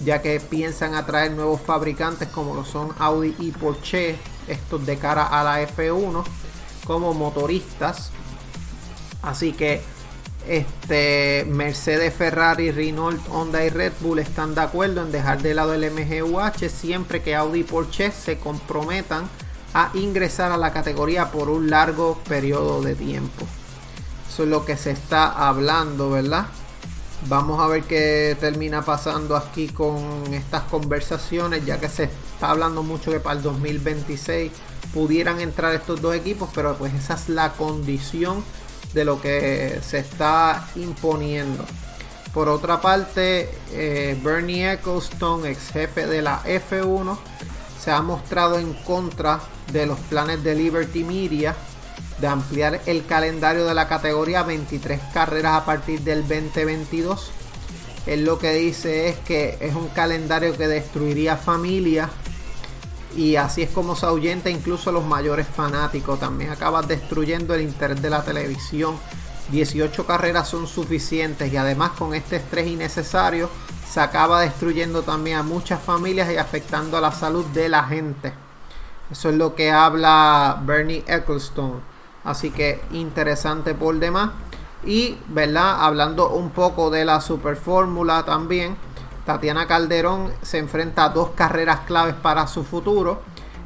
ya 0.03 0.21
que 0.21 0.39
piensan 0.39 0.95
atraer 0.95 1.31
nuevos 1.31 1.61
fabricantes 1.61 2.29
como 2.29 2.55
lo 2.55 2.65
son 2.65 2.89
Audi 2.99 3.35
y 3.39 3.51
Porsche, 3.51 4.15
estos 4.47 4.85
de 4.85 4.97
cara 4.97 5.25
a 5.25 5.43
la 5.43 5.61
F1 5.61 6.23
como 6.85 7.13
motoristas. 7.13 8.11
Así 9.21 9.51
que 9.51 9.81
este 10.47 11.45
Mercedes, 11.49 12.13
Ferrari, 12.13 12.71
Renault, 12.71 13.21
Honda 13.29 13.63
y 13.65 13.69
Red 13.69 13.93
Bull 13.99 14.19
están 14.19 14.55
de 14.55 14.61
acuerdo 14.61 15.03
en 15.03 15.11
dejar 15.11 15.41
de 15.41 15.53
lado 15.53 15.73
el 15.73 15.91
MGUH 15.91 16.69
siempre 16.69 17.21
que 17.21 17.35
Audi 17.35 17.59
y 17.59 17.63
Porsche 17.63 18.11
se 18.11 18.39
comprometan 18.39 19.29
a 19.73 19.91
ingresar 19.93 20.51
a 20.51 20.57
la 20.57 20.71
categoría 20.71 21.31
por 21.31 21.49
un 21.49 21.69
largo 21.69 22.17
periodo 22.27 22.81
de 22.81 22.95
tiempo 22.95 23.45
es 24.37 24.49
lo 24.49 24.65
que 24.65 24.77
se 24.77 24.91
está 24.91 25.47
hablando, 25.47 26.09
¿verdad? 26.11 26.45
Vamos 27.27 27.59
a 27.59 27.67
ver 27.67 27.83
qué 27.83 28.37
termina 28.39 28.81
pasando 28.81 29.35
aquí 29.35 29.67
con 29.67 30.33
estas 30.33 30.63
conversaciones, 30.63 31.65
ya 31.65 31.79
que 31.79 31.89
se 31.89 32.05
está 32.05 32.51
hablando 32.51 32.81
mucho 32.81 33.11
que 33.11 33.19
para 33.19 33.35
el 33.35 33.43
2026 33.43 34.51
pudieran 34.93 35.41
entrar 35.41 35.75
estos 35.75 36.01
dos 36.01 36.15
equipos, 36.15 36.49
pero 36.55 36.75
pues 36.77 36.93
esa 36.93 37.15
es 37.15 37.27
la 37.29 37.51
condición 37.53 38.43
de 38.93 39.05
lo 39.05 39.21
que 39.21 39.79
se 39.83 39.99
está 39.99 40.69
imponiendo. 40.75 41.65
Por 42.33 42.47
otra 42.47 42.79
parte, 42.79 43.49
eh, 43.71 44.17
Bernie 44.23 44.71
Ecclestone, 44.71 45.49
ex 45.49 45.71
jefe 45.71 46.07
de 46.07 46.21
la 46.21 46.41
F1, 46.43 47.17
se 47.79 47.91
ha 47.91 48.01
mostrado 48.01 48.59
en 48.59 48.73
contra 48.73 49.39
de 49.71 49.85
los 49.85 49.99
planes 49.99 50.43
de 50.43 50.55
Liberty 50.55 51.03
Media 51.03 51.55
de 52.19 52.27
ampliar 52.27 52.81
el 52.85 53.05
calendario 53.05 53.65
de 53.65 53.73
la 53.73 53.87
categoría 53.87 54.43
23 54.43 54.99
carreras 55.13 55.53
a 55.53 55.65
partir 55.65 56.01
del 56.01 56.21
2022. 56.27 57.31
Él 58.05 58.25
lo 58.25 58.39
que 58.39 58.53
dice 58.53 59.09
es 59.09 59.17
que 59.17 59.57
es 59.59 59.75
un 59.75 59.87
calendario 59.89 60.57
que 60.57 60.67
destruiría 60.67 61.37
familias 61.37 62.09
y 63.15 63.35
así 63.35 63.63
es 63.63 63.69
como 63.69 63.95
se 63.95 64.05
ahuyenta 64.05 64.49
incluso 64.49 64.91
los 64.91 65.05
mayores 65.05 65.47
fanáticos. 65.47 66.19
También 66.19 66.51
acaba 66.51 66.81
destruyendo 66.81 67.53
el 67.53 67.61
interés 67.61 68.01
de 68.01 68.09
la 68.09 68.23
televisión. 68.23 68.97
18 69.51 70.05
carreras 70.05 70.47
son 70.47 70.67
suficientes 70.67 71.51
y 71.51 71.57
además 71.57 71.91
con 71.91 72.13
este 72.13 72.35
estrés 72.35 72.67
innecesario 72.67 73.49
se 73.89 73.99
acaba 73.99 74.41
destruyendo 74.41 75.01
también 75.01 75.37
a 75.37 75.43
muchas 75.43 75.81
familias 75.81 76.31
y 76.31 76.37
afectando 76.37 76.97
a 76.97 77.01
la 77.01 77.11
salud 77.11 77.45
de 77.47 77.69
la 77.69 77.83
gente. 77.85 78.31
Eso 79.11 79.29
es 79.29 79.35
lo 79.35 79.55
que 79.55 79.71
habla 79.71 80.61
Bernie 80.63 81.03
Ecclestone. 81.07 81.88
Así 82.23 82.51
que 82.51 82.81
interesante 82.91 83.73
por 83.73 83.95
demás. 83.95 84.31
Y, 84.83 85.17
¿verdad? 85.27 85.83
Hablando 85.83 86.29
un 86.29 86.51
poco 86.51 86.89
de 86.89 87.05
la 87.05 87.21
Super 87.21 87.55
Fórmula 87.55 88.23
también. 88.23 88.77
Tatiana 89.25 89.67
Calderón 89.67 90.31
se 90.41 90.57
enfrenta 90.57 91.05
a 91.05 91.09
dos 91.09 91.31
carreras 91.35 91.81
claves 91.81 92.15
para 92.15 92.47
su 92.47 92.63
futuro. 92.63 93.21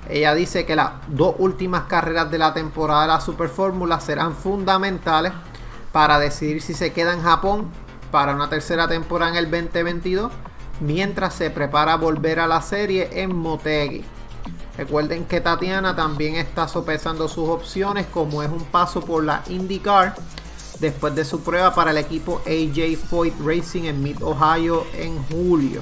Ella 0.10 0.34
dice 0.34 0.66
que 0.66 0.76
las 0.76 0.92
dos 1.08 1.36
últimas 1.38 1.84
carreras 1.84 2.30
de 2.30 2.38
la 2.38 2.54
temporada 2.54 3.04
de 3.04 3.08
la 3.08 3.22
Super 3.22 3.50
Fórmula 3.50 4.00
serán 4.00 4.36
fundamentales 4.36 5.32
para 5.92 6.20
decidir 6.20 6.62
si 6.62 6.74
se 6.74 6.92
queda 6.92 7.14
en 7.14 7.22
Japón 7.22 7.70
para 8.12 8.36
una 8.36 8.50
tercera 8.50 8.88
temporada 8.88 9.32
en 9.32 9.38
el 9.38 9.50
2022, 9.50 10.32
mientras 10.82 11.34
se 11.34 11.50
prepara 11.50 11.94
a 11.94 11.98
volver 11.98 12.40
a 12.40 12.48
la 12.48 12.62
serie 12.62 13.10
en 13.22 13.36
Motegi. 13.36 14.04
Recuerden 14.78 15.26
que 15.26 15.40
Tatiana 15.40 15.96
también 15.96 16.36
está 16.36 16.68
sopesando 16.68 17.28
sus 17.28 17.48
opciones 17.48 18.08
como 18.08 18.42
es 18.42 18.50
un 18.50 18.66
paso 18.66 19.02
por 19.02 19.24
la 19.24 19.44
IndyCar 19.48 20.16
después 20.80 21.14
de 21.14 21.26
su 21.26 21.42
prueba 21.42 21.76
para 21.76 21.92
el 21.92 21.98
equipo 21.98 22.42
AJ 22.46 22.98
Foyt 22.98 23.36
Racing 23.40 23.84
en 23.84 24.02
Mid 24.02 24.24
Ohio 24.24 24.86
en 24.96 25.22
julio. 25.26 25.82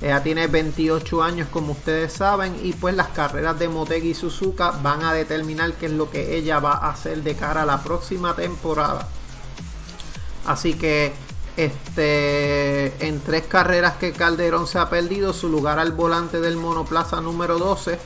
Ella 0.00 0.22
tiene 0.22 0.46
28 0.46 1.22
años 1.22 1.48
como 1.50 1.72
ustedes 1.72 2.12
saben 2.12 2.54
y 2.62 2.72
pues 2.72 2.94
las 2.94 3.08
carreras 3.08 3.58
de 3.58 3.68
Motegi 3.68 4.10
y 4.10 4.14
Suzuka 4.14 4.72
van 4.82 5.02
a 5.02 5.12
determinar 5.12 5.72
qué 5.74 5.86
es 5.86 5.92
lo 5.92 6.10
que 6.10 6.36
ella 6.36 6.60
va 6.60 6.72
a 6.72 6.90
hacer 6.90 7.22
de 7.22 7.34
cara 7.34 7.62
a 7.62 7.66
la 7.66 7.82
próxima 7.82 8.36
temporada. 8.36 9.08
Así 10.46 10.74
que 10.74 11.12
este, 11.56 13.06
en 13.06 13.20
tres 13.20 13.44
carreras 13.46 13.94
que 13.94 14.12
Calderón 14.12 14.66
se 14.66 14.78
ha 14.78 14.90
perdido, 14.90 15.32
su 15.32 15.48
lugar 15.48 15.78
al 15.78 15.92
volante 15.92 16.40
del 16.40 16.56
monoplaza 16.56 17.20
número 17.20 17.58
12 17.58 17.98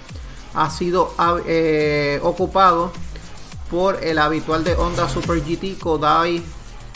ha 0.55 0.71
sido 0.71 1.15
eh, 1.47 2.21
ocupado 2.23 2.93
por 3.71 4.03
el 4.03 4.19
habitual 4.19 4.65
de 4.65 4.75
Honda 4.75 5.09
Super 5.09 5.43
GT 5.43 5.79
Kodai 5.79 6.43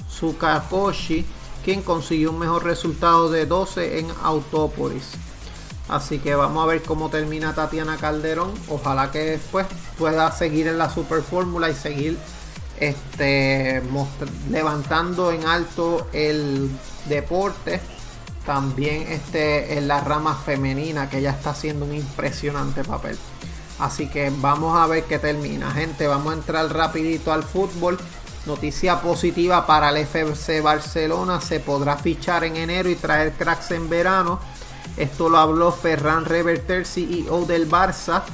Tsukakoshi, 0.08 1.24
quien 1.64 1.82
consiguió 1.82 2.30
un 2.30 2.38
mejor 2.38 2.64
resultado 2.64 3.30
de 3.30 3.46
12 3.46 3.98
en 4.00 4.08
Autópolis. 4.22 5.12
Así 5.88 6.18
que 6.18 6.34
vamos 6.34 6.62
a 6.62 6.66
ver 6.66 6.82
cómo 6.82 7.10
termina 7.10 7.54
Tatiana 7.54 7.96
Calderón. 7.96 8.52
Ojalá 8.68 9.10
que 9.10 9.18
después 9.18 9.66
pueda 9.98 10.30
seguir 10.32 10.66
en 10.66 10.78
la 10.78 10.88
Super 10.88 11.22
Fórmula 11.22 11.70
y 11.70 11.74
seguir 11.74 12.18
este, 12.82 13.80
levantando 14.50 15.30
en 15.30 15.46
alto 15.46 16.08
el 16.12 16.68
deporte. 17.06 17.80
También 18.44 19.02
este, 19.02 19.78
en 19.78 19.86
la 19.86 20.00
rama 20.00 20.34
femenina 20.34 21.08
que 21.08 21.22
ya 21.22 21.30
está 21.30 21.50
haciendo 21.50 21.84
un 21.84 21.94
impresionante 21.94 22.82
papel. 22.82 23.16
Así 23.78 24.08
que 24.08 24.32
vamos 24.36 24.76
a 24.76 24.88
ver 24.88 25.04
qué 25.04 25.20
termina. 25.20 25.70
Gente, 25.70 26.08
vamos 26.08 26.32
a 26.32 26.36
entrar 26.36 26.74
rapidito 26.74 27.32
al 27.32 27.44
fútbol. 27.44 27.98
Noticia 28.46 29.00
positiva 29.00 29.64
para 29.64 29.90
el 29.90 29.98
FC 29.98 30.60
Barcelona. 30.60 31.40
Se 31.40 31.60
podrá 31.60 31.96
fichar 31.96 32.42
en 32.42 32.56
enero 32.56 32.88
y 32.88 32.96
traer 32.96 33.32
cracks 33.34 33.70
en 33.70 33.88
verano. 33.88 34.40
Esto 34.96 35.28
lo 35.28 35.38
habló 35.38 35.70
Ferran 35.70 36.24
Reverter, 36.24 36.84
CEO 36.84 37.44
del 37.46 37.70
Barça 37.70 38.24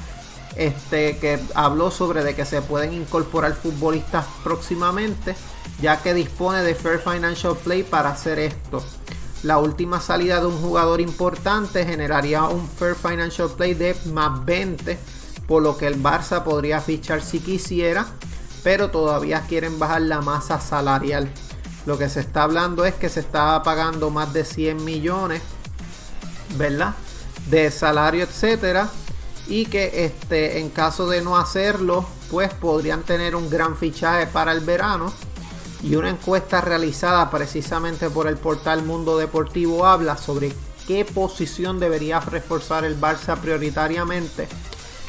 este, 0.58 1.18
que 1.18 1.38
habló 1.54 1.92
sobre 1.92 2.24
de 2.24 2.34
que 2.34 2.44
se 2.44 2.60
pueden 2.60 2.92
incorporar 2.92 3.54
futbolistas 3.54 4.26
próximamente, 4.42 5.36
ya 5.80 6.02
que 6.02 6.12
dispone 6.12 6.62
de 6.62 6.74
Fair 6.74 6.98
Financial 6.98 7.56
Play 7.56 7.84
para 7.84 8.10
hacer 8.10 8.40
esto. 8.40 8.82
La 9.44 9.58
última 9.58 10.00
salida 10.00 10.40
de 10.40 10.46
un 10.46 10.60
jugador 10.60 11.00
importante 11.00 11.86
generaría 11.86 12.42
un 12.42 12.68
Fair 12.68 12.96
Financial 12.96 13.48
Play 13.48 13.74
de 13.74 13.96
más 14.12 14.44
20, 14.44 14.98
por 15.46 15.62
lo 15.62 15.78
que 15.78 15.86
el 15.86 16.02
Barça 16.02 16.42
podría 16.42 16.80
fichar 16.80 17.22
si 17.22 17.38
quisiera, 17.38 18.06
pero 18.64 18.90
todavía 18.90 19.42
quieren 19.48 19.78
bajar 19.78 20.02
la 20.02 20.22
masa 20.22 20.60
salarial. 20.60 21.30
Lo 21.86 21.96
que 21.96 22.08
se 22.08 22.18
está 22.18 22.42
hablando 22.42 22.84
es 22.84 22.94
que 22.94 23.08
se 23.08 23.20
está 23.20 23.62
pagando 23.62 24.10
más 24.10 24.32
de 24.32 24.44
100 24.44 24.84
millones, 24.84 25.40
¿verdad? 26.56 26.96
De 27.48 27.70
salario, 27.70 28.24
etcétera 28.24 28.90
y 29.48 29.66
que 29.66 30.04
este, 30.04 30.60
en 30.60 30.70
caso 30.70 31.08
de 31.08 31.22
no 31.22 31.36
hacerlo, 31.36 32.06
pues 32.30 32.54
podrían 32.54 33.02
tener 33.02 33.34
un 33.34 33.50
gran 33.50 33.76
fichaje 33.76 34.26
para 34.26 34.52
el 34.52 34.60
verano. 34.60 35.12
Y 35.82 35.94
una 35.94 36.10
encuesta 36.10 36.60
realizada 36.60 37.30
precisamente 37.30 38.10
por 38.10 38.26
el 38.26 38.36
portal 38.36 38.82
Mundo 38.82 39.16
Deportivo 39.16 39.86
habla 39.86 40.16
sobre 40.16 40.52
qué 40.86 41.04
posición 41.04 41.80
debería 41.80 42.20
reforzar 42.20 42.84
el 42.84 43.00
Barça 43.00 43.38
prioritariamente 43.38 44.48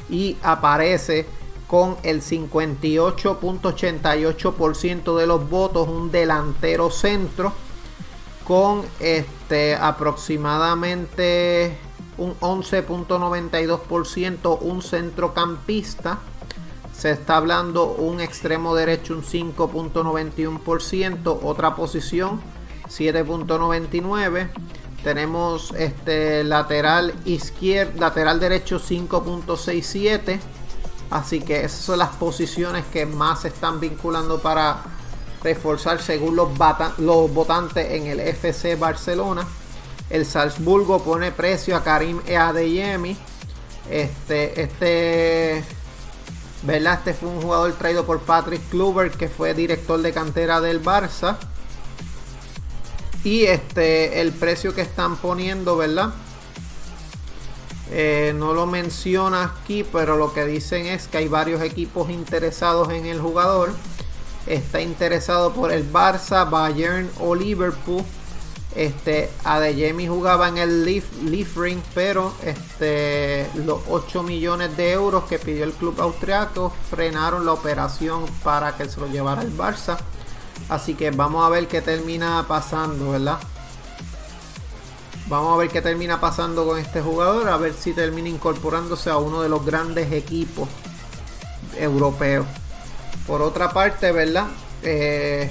y 0.10 0.38
aparece 0.44 1.26
con 1.68 1.98
el 2.04 2.22
58.88% 2.22 5.18
de 5.18 5.28
los 5.28 5.50
votos 5.50 5.88
un 5.88 6.12
delantero 6.12 6.92
centro 6.92 7.54
con 8.44 8.84
este 9.00 9.76
aproximadamente 9.76 11.89
un 12.20 12.40
11.92%, 12.40 14.60
un 14.62 14.82
centrocampista. 14.82 16.20
Se 16.96 17.12
está 17.12 17.38
hablando 17.38 17.88
un 17.88 18.20
extremo 18.20 18.76
derecho 18.76 19.14
un 19.16 19.24
5.91%, 19.24 21.40
otra 21.44 21.76
posición 21.76 22.42
7.99. 22.90 24.50
Tenemos 25.04 25.74
este 25.78 26.44
lateral 26.44 27.14
izquierdo, 27.24 28.02
lateral 28.02 28.40
derecho 28.40 28.80
5.67. 28.80 30.40
Así 31.10 31.42
que 31.42 31.64
esas 31.64 31.80
son 31.80 32.00
las 32.00 32.10
posiciones 32.10 32.86
que 32.86 33.06
más 33.06 33.46
están 33.46 33.80
vinculando 33.80 34.40
para 34.40 34.84
reforzar 35.42 36.02
según 36.02 36.36
los, 36.36 36.50
los 36.98 37.34
votantes 37.34 37.92
en 37.92 38.08
el 38.08 38.20
FC 38.20 38.76
Barcelona. 38.76 39.48
El 40.10 40.26
Salzburgo 40.26 41.04
pone 41.04 41.32
precio 41.32 41.76
a 41.76 41.84
Karim 41.84 42.20
Adeyemi. 42.28 43.16
Este, 43.90 44.62
este, 44.62 45.64
¿verdad? 46.64 47.00
Este 47.00 47.14
fue 47.14 47.30
un 47.30 47.42
jugador 47.42 47.74
traído 47.74 48.06
por 48.06 48.20
Patrick 48.22 48.62
Kluber, 48.70 49.12
que 49.12 49.28
fue 49.28 49.54
director 49.54 50.02
de 50.02 50.12
cantera 50.12 50.62
del 50.62 50.84
Barça. 50.84 51.38
Y 53.24 53.44
este, 53.46 54.22
el 54.22 54.32
precio 54.32 54.74
que 54.74 54.82
están 54.82 55.18
poniendo, 55.18 55.78
¿verdad? 55.78 56.14
Eh, 57.92 58.34
no 58.36 58.54
lo 58.54 58.68
menciona 58.68 59.44
aquí, 59.44 59.84
pero 59.84 60.16
lo 60.16 60.34
que 60.34 60.46
dicen 60.46 60.86
es 60.86 61.08
que 61.08 61.18
hay 61.18 61.28
varios 61.28 61.62
equipos 61.62 62.10
interesados 62.10 62.90
en 62.90 63.06
el 63.06 63.20
jugador. 63.20 63.72
Está 64.46 64.82
interesado 64.82 65.54
por 65.54 65.72
el 65.72 65.92
Barça, 65.92 66.50
Bayern 66.50 67.10
o 67.20 67.36
Liverpool. 67.36 68.04
Este, 68.76 69.32
Adeyemi 69.44 70.08
jugaba 70.08 70.48
en 70.48 70.60
el 70.60 70.86
Leaf, 70.86 71.58
Ring, 71.58 71.82
pero 71.96 72.34
este, 72.44 73.50
los 73.56 73.82
8 73.90 74.22
millones 74.24 74.78
de 74.78 74.92
euros 74.92 75.24
que 75.24 75.40
pidió 75.40 75.64
el 75.64 75.74
club 75.74 76.00
austriaco 76.00 76.72
frenaron 76.90 77.46
la 77.46 77.54
operación 77.54 78.26
para 78.44 78.78
que 78.78 78.88
se 78.88 79.00
lo 79.00 79.08
llevara 79.08 79.42
el 79.42 79.56
Barça. 79.58 79.98
Así 80.70 80.94
que 80.94 81.10
vamos 81.10 81.46
a 81.46 81.50
ver 81.50 81.68
qué 81.68 81.82
termina 81.82 82.46
pasando, 82.48 83.12
¿verdad? 83.12 83.40
Vamos 85.28 85.54
a 85.54 85.58
ver 85.58 85.70
qué 85.70 85.82
termina 85.82 86.20
pasando 86.20 86.66
con 86.66 86.80
este 86.80 87.02
jugador, 87.02 87.50
a 87.50 87.58
ver 87.58 87.74
si 87.74 87.94
termina 87.94 88.30
incorporándose 88.30 89.10
a 89.10 89.18
uno 89.18 89.42
de 89.42 89.50
los 89.50 89.66
grandes 89.66 90.12
equipos 90.12 90.70
europeos. 91.78 92.46
Por 93.26 93.42
otra 93.42 93.72
parte, 93.72 94.12
¿verdad? 94.12 94.48
Eh, 94.84 95.50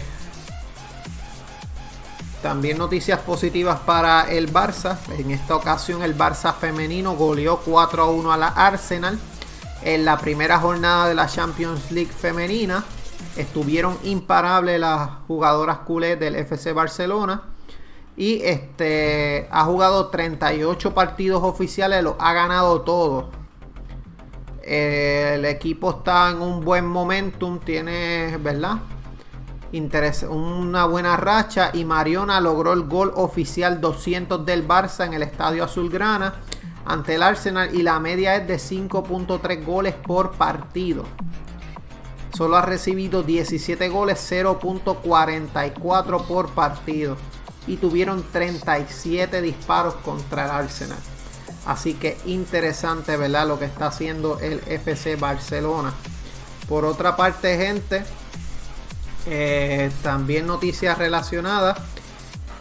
también 2.43 2.79
noticias 2.79 3.19
positivas 3.21 3.81
para 3.81 4.31
el 4.31 4.53
Barça. 4.53 4.97
En 5.19 5.31
esta 5.31 5.57
ocasión 5.57 6.03
el 6.03 6.17
Barça 6.17 6.55
femenino 6.55 7.15
goleó 7.17 7.59
4 7.59 8.03
a 8.03 8.07
1 8.07 8.33
a 8.33 8.37
la 8.37 8.49
Arsenal. 8.49 9.19
En 9.83 10.05
la 10.05 10.19
primera 10.19 10.59
jornada 10.59 11.09
de 11.09 11.15
la 11.15 11.27
Champions 11.27 11.91
League 11.91 12.13
femenina 12.13 12.85
estuvieron 13.37 13.97
imparables 14.03 14.81
las 14.81 15.11
jugadoras 15.27 15.79
culés 15.79 16.19
del 16.19 16.37
FC 16.37 16.73
Barcelona. 16.73 17.43
Y 18.17 18.43
este 18.43 19.49
ha 19.51 19.65
jugado 19.65 20.09
38 20.09 20.93
partidos 20.95 21.43
oficiales, 21.45 22.03
los 22.03 22.17
ha 22.19 22.33
ganado 22.33 22.81
todos. 22.83 23.27
El 24.63 25.45
equipo 25.45 25.91
está 25.91 26.31
en 26.31 26.43
un 26.43 26.65
buen 26.65 26.85
momentum, 26.85 27.59
tiene, 27.61 28.37
¿verdad? 28.39 28.79
Una 30.29 30.87
buena 30.87 31.17
racha 31.17 31.71
y 31.73 31.85
Mariona 31.85 32.41
logró 32.41 32.73
el 32.73 32.85
gol 32.85 33.13
oficial 33.15 33.81
200 33.81 34.45
del 34.47 34.67
Barça 34.67 35.07
en 35.07 35.15
el 35.15 35.23
Estadio 35.23 35.65
Azulgrana 35.65 36.35
ante 36.85 37.17
el 37.17 37.23
Arsenal 37.23 37.75
y 37.75 37.83
la 37.83 38.01
media 38.01 38.37
es 38.37 38.49
de 38.49 38.57
5.3 38.57 39.65
goles 39.65 39.95
por 39.95 40.33
partido. 40.33 41.05
Solo 42.35 42.57
ha 42.57 42.63
recibido 42.63 43.23
17 43.23 43.89
goles, 43.89 44.19
0.44 44.31 46.27
por 46.27 46.49
partido 46.51 47.17
y 47.67 47.77
tuvieron 47.77 48.25
37 48.33 49.43
disparos 49.43 49.95
contra 49.97 50.47
el 50.47 50.51
Arsenal. 50.51 50.99
Así 51.67 51.95
que 51.95 52.17
interesante, 52.25 53.17
¿verdad? 53.17 53.47
Lo 53.47 53.59
que 53.59 53.67
está 53.67 53.89
haciendo 53.89 54.39
el 54.41 54.61
FC 54.67 55.17
Barcelona. 55.17 55.93
Por 56.69 56.85
otra 56.87 57.17
parte, 57.17 57.59
gente, 57.59 58.05
eh, 59.27 59.91
también 60.03 60.47
noticias 60.47 60.99
relacionadas. 60.99 61.79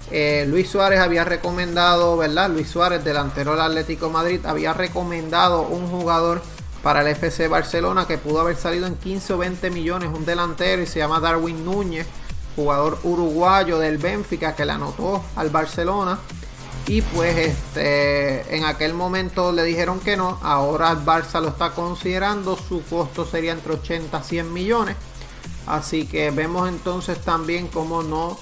Eh, 0.10 0.46
Luis 0.48 0.70
Suárez 0.70 1.00
había 1.00 1.24
recomendado, 1.26 2.16
¿verdad? 2.16 2.50
Luis 2.50 2.70
Suárez, 2.70 3.04
delantero 3.04 3.52
del 3.52 3.62
Atlético 3.62 4.10
Madrid, 4.10 4.46
había 4.46 4.74
recomendado 4.74 5.64
un 5.64 5.88
jugador 5.88 6.42
para 6.82 7.02
el 7.02 7.08
FC 7.08 7.48
Barcelona 7.48 8.08
que 8.08 8.18
pudo 8.18 8.40
haber 8.40 8.56
salido 8.56 8.88
en 8.88 8.96
15 8.96 9.34
o 9.34 9.38
20 9.38 9.70
millones, 9.72 10.10
un 10.14 10.26
delantero 10.26 10.82
y 10.82 10.86
se 10.86 11.00
llama 11.00 11.20
Darwin 11.20 11.66
Núñez, 11.66 12.08
jugador 12.56 13.00
uruguayo 13.04 13.80
del 13.80 13.98
Benfica 13.98 14.56
que 14.56 14.66
le 14.66 14.72
anotó 14.72 15.24
al 15.36 15.50
Barcelona. 15.50 16.20
Y 16.88 17.02
pues 17.02 17.36
este 17.36 18.56
en 18.56 18.64
aquel 18.64 18.94
momento 18.94 19.52
le 19.52 19.66
dijeron 19.66 20.00
que 20.00 20.16
no, 20.16 20.40
ahora 20.42 20.92
el 20.92 21.00
Barça 21.00 21.42
lo 21.42 21.50
está 21.50 21.72
considerando, 21.72 22.56
su 22.56 22.82
costo 22.84 23.26
sería 23.26 23.52
entre 23.52 23.74
80 23.74 24.18
a 24.18 24.24
100 24.24 24.54
millones. 24.54 24.96
Así 25.68 26.06
que 26.06 26.32
vemos 26.32 26.68
entonces 26.70 27.20
también 27.20 27.68
cómo 27.68 28.04
no 28.04 28.38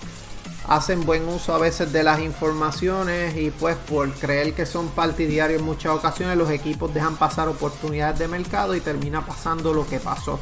hacen 0.68 1.06
buen 1.06 1.28
uso 1.28 1.54
a 1.54 1.60
veces 1.60 1.92
de 1.94 2.04
las 2.04 2.20
informaciones 2.20 3.36
y 3.38 3.52
pues 3.52 3.76
por 3.76 4.12
creer 4.14 4.54
que 4.54 4.66
son 4.66 4.88
partidarios 4.90 5.60
en 5.60 5.66
muchas 5.66 5.94
ocasiones 5.94 6.38
los 6.38 6.50
equipos 6.50 6.94
dejan 6.94 7.18
pasar 7.18 7.48
oportunidades 7.48 8.18
de 8.18 8.28
mercado 8.28 8.76
y 8.76 8.82
termina 8.82 9.26
pasando 9.26 9.74
lo 9.74 9.88
que 9.88 10.00
pasó. 10.00 10.40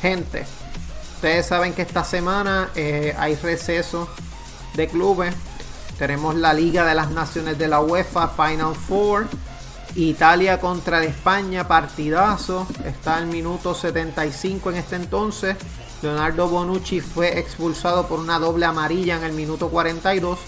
Gente, 0.00 0.44
ustedes 1.16 1.46
saben 1.46 1.74
que 1.74 1.82
esta 1.82 2.04
semana 2.04 2.70
eh, 2.74 3.14
hay 3.18 3.34
receso 3.36 4.08
de 4.74 4.88
clubes. 4.88 5.34
Tenemos 5.98 6.34
la 6.34 6.52
Liga 6.54 6.84
de 6.84 6.94
las 6.94 7.10
Naciones 7.10 7.58
de 7.58 7.68
la 7.68 7.80
UEFA 7.80 8.28
Final 8.28 8.74
Four. 8.74 9.28
Italia 9.94 10.58
contra 10.58 11.04
España, 11.04 11.68
partidazo. 11.68 12.66
Está 12.84 13.18
en 13.18 13.28
minuto 13.28 13.74
75 13.74 14.70
en 14.70 14.76
este 14.76 14.96
entonces. 14.96 15.56
Leonardo 16.02 16.48
Bonucci 16.48 17.00
fue 17.00 17.38
expulsado 17.38 18.08
por 18.08 18.18
una 18.18 18.38
doble 18.38 18.66
amarilla 18.66 19.16
en 19.16 19.24
el 19.24 19.32
minuto 19.32 19.68
42. 19.68 20.38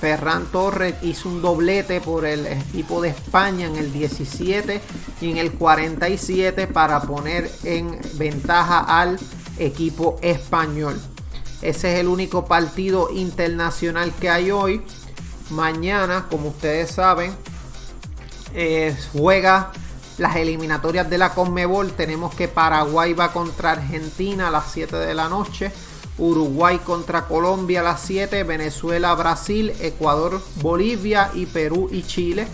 Ferran 0.00 0.46
Torres 0.46 0.94
hizo 1.02 1.28
un 1.28 1.42
doblete 1.42 2.00
por 2.00 2.24
el 2.24 2.46
equipo 2.46 3.00
de 3.00 3.10
España 3.10 3.66
en 3.66 3.76
el 3.76 3.92
17 3.92 4.80
y 5.20 5.30
en 5.30 5.38
el 5.38 5.52
47 5.52 6.66
para 6.68 7.00
poner 7.02 7.50
en 7.64 8.00
ventaja 8.14 8.80
al 8.80 9.18
equipo 9.58 10.18
español. 10.22 11.00
Ese 11.62 11.94
es 11.94 12.00
el 12.00 12.08
único 12.08 12.44
partido 12.46 13.10
internacional 13.12 14.12
que 14.20 14.30
hay 14.30 14.50
hoy. 14.50 14.82
Mañana, 15.50 16.26
como 16.28 16.48
ustedes 16.48 16.90
saben, 16.90 17.32
eh, 18.54 18.96
juega 19.12 19.70
las 20.18 20.36
eliminatorias 20.36 21.08
de 21.08 21.18
la 21.18 21.34
Conmebol. 21.34 21.92
Tenemos 21.92 22.34
que 22.34 22.48
Paraguay 22.48 23.14
va 23.14 23.32
contra 23.32 23.72
Argentina 23.72 24.48
a 24.48 24.50
las 24.50 24.70
7 24.72 24.96
de 24.96 25.14
la 25.14 25.28
noche. 25.28 25.72
Uruguay 26.18 26.78
contra 26.78 27.22
Colombia 27.22 27.80
a 27.80 27.84
las 27.84 28.00
7, 28.02 28.44
Venezuela, 28.44 29.14
Brasil, 29.14 29.72
Ecuador, 29.80 30.40
Bolivia 30.56 31.30
y 31.34 31.46
Perú 31.46 31.88
y 31.90 32.02
Chile. 32.02 32.46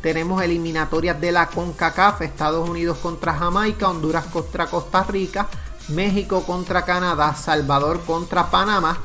Tenemos 0.00 0.42
eliminatorias 0.42 1.20
de 1.20 1.32
la 1.32 1.46
CONCACAF, 1.46 2.22
Estados 2.22 2.68
Unidos 2.68 2.98
contra 2.98 3.34
Jamaica, 3.34 3.88
Honduras 3.88 4.24
contra 4.26 4.66
Costa 4.66 5.02
Rica, 5.04 5.48
México 5.88 6.42
contra 6.44 6.84
Canadá, 6.84 7.34
Salvador 7.34 8.00
contra 8.04 8.50
Panamá. 8.50 8.98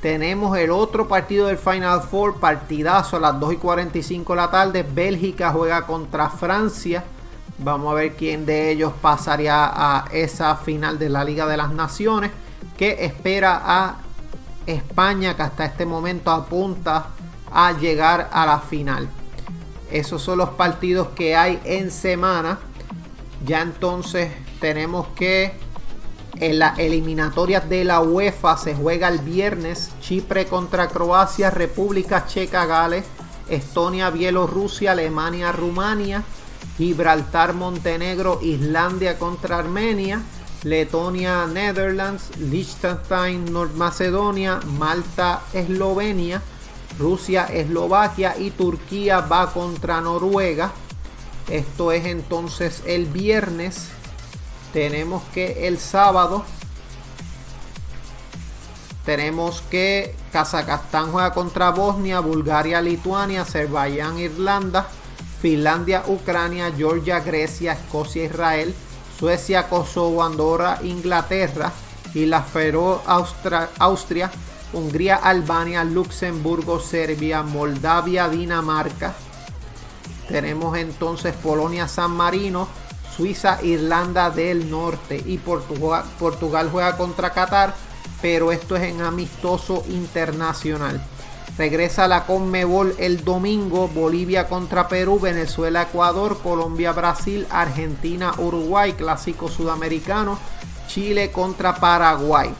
Tenemos 0.00 0.56
el 0.56 0.70
otro 0.70 1.08
partido 1.08 1.46
del 1.46 1.58
Final 1.58 2.02
Four, 2.02 2.38
partidazo 2.38 3.16
a 3.16 3.20
las 3.20 3.40
2 3.40 3.54
y 3.54 3.56
45 3.56 4.32
de 4.32 4.36
la 4.36 4.50
tarde. 4.50 4.82
Bélgica 4.82 5.50
juega 5.50 5.86
contra 5.86 6.28
Francia. 6.30 7.04
Vamos 7.58 7.90
a 7.90 7.94
ver 7.94 8.16
quién 8.16 8.44
de 8.44 8.70
ellos 8.70 8.92
pasaría 9.00 9.64
a 9.64 10.06
esa 10.12 10.56
final 10.56 10.98
de 10.98 11.08
la 11.08 11.24
Liga 11.24 11.46
de 11.46 11.56
las 11.56 11.72
Naciones. 11.72 12.30
Que 12.76 13.04
espera 13.04 13.62
a 13.64 13.96
España, 14.66 15.34
que 15.34 15.42
hasta 15.42 15.64
este 15.64 15.86
momento 15.86 16.30
apunta 16.30 17.06
a 17.50 17.72
llegar 17.72 18.28
a 18.32 18.44
la 18.44 18.58
final. 18.58 19.08
Esos 19.90 20.20
son 20.20 20.38
los 20.38 20.50
partidos 20.50 21.08
que 21.14 21.36
hay 21.36 21.60
en 21.64 21.90
semana. 21.90 22.58
Ya 23.44 23.62
entonces 23.62 24.30
tenemos 24.60 25.06
que 25.14 25.54
en 26.38 26.58
las 26.58 26.78
eliminatorias 26.78 27.68
de 27.68 27.84
la 27.84 28.00
UEFA 28.00 28.58
se 28.58 28.74
juega 28.74 29.08
el 29.08 29.20
viernes 29.20 29.92
Chipre 30.00 30.46
contra 30.46 30.88
Croacia, 30.88 31.50
República 31.50 32.26
Checa, 32.26 32.66
Gales, 32.66 33.04
Estonia, 33.48 34.10
Bielorrusia, 34.10 34.92
Alemania, 34.92 35.52
Rumania, 35.52 36.22
Gibraltar, 36.76 37.54
Montenegro, 37.54 38.40
Islandia 38.42 39.18
contra 39.18 39.58
Armenia, 39.58 40.22
Letonia, 40.62 41.46
Netherlands, 41.46 42.36
Liechtenstein, 42.38 43.52
North 43.52 43.74
Macedonia, 43.74 44.60
Malta, 44.78 45.42
Eslovenia, 45.52 46.42
Rusia, 46.98 47.44
Eslovaquia 47.46 48.36
y 48.38 48.50
Turquía 48.50 49.20
va 49.20 49.52
contra 49.52 50.00
Noruega. 50.00 50.72
Esto 51.48 51.92
es 51.92 52.04
entonces 52.06 52.82
el 52.86 53.06
viernes 53.06 53.88
tenemos 54.72 55.22
que 55.32 55.68
el 55.68 55.78
sábado 55.78 56.44
tenemos 59.06 59.62
que 59.70 60.16
Kazajstán 60.32 61.12
juega 61.12 61.32
contra 61.32 61.70
Bosnia, 61.70 62.18
Bulgaria, 62.18 62.82
Lituania, 62.82 63.42
Azerbaiyán, 63.42 64.18
Irlanda, 64.18 64.88
Finlandia, 65.46 66.02
Ucrania, 66.08 66.72
Georgia, 66.76 67.20
Grecia, 67.20 67.74
Escocia, 67.74 68.24
Israel, 68.24 68.74
Suecia, 69.16 69.68
Kosovo, 69.68 70.24
Andorra, 70.24 70.80
Inglaterra 70.82 71.72
y 72.14 72.26
la 72.26 72.42
Fero, 72.42 73.00
Austria, 73.06 74.32
Hungría, 74.72 75.14
Albania, 75.14 75.84
Luxemburgo, 75.84 76.80
Serbia, 76.80 77.44
Moldavia, 77.44 78.28
Dinamarca. 78.28 79.14
Tenemos 80.26 80.76
entonces 80.76 81.32
Polonia, 81.40 81.86
San 81.86 82.10
Marino, 82.10 82.66
Suiza, 83.16 83.62
Irlanda 83.62 84.30
del 84.30 84.68
Norte 84.68 85.22
y 85.24 85.38
Portugal, 85.38 86.02
Portugal 86.18 86.70
juega 86.72 86.96
contra 86.96 87.30
Qatar, 87.30 87.72
pero 88.20 88.50
esto 88.50 88.74
es 88.74 88.82
en 88.82 89.00
amistoso 89.00 89.84
internacional. 89.90 91.00
Regresa 91.58 92.06
la 92.06 92.26
Conmebol 92.26 92.94
el 92.98 93.24
domingo, 93.24 93.88
Bolivia 93.88 94.46
contra 94.46 94.88
Perú, 94.88 95.18
Venezuela, 95.18 95.82
Ecuador, 95.82 96.38
Colombia, 96.42 96.92
Brasil, 96.92 97.46
Argentina, 97.50 98.34
Uruguay, 98.36 98.92
clásico 98.92 99.48
sudamericano, 99.48 100.38
Chile 100.86 101.32
contra 101.32 101.76
Paraguay. 101.76 102.50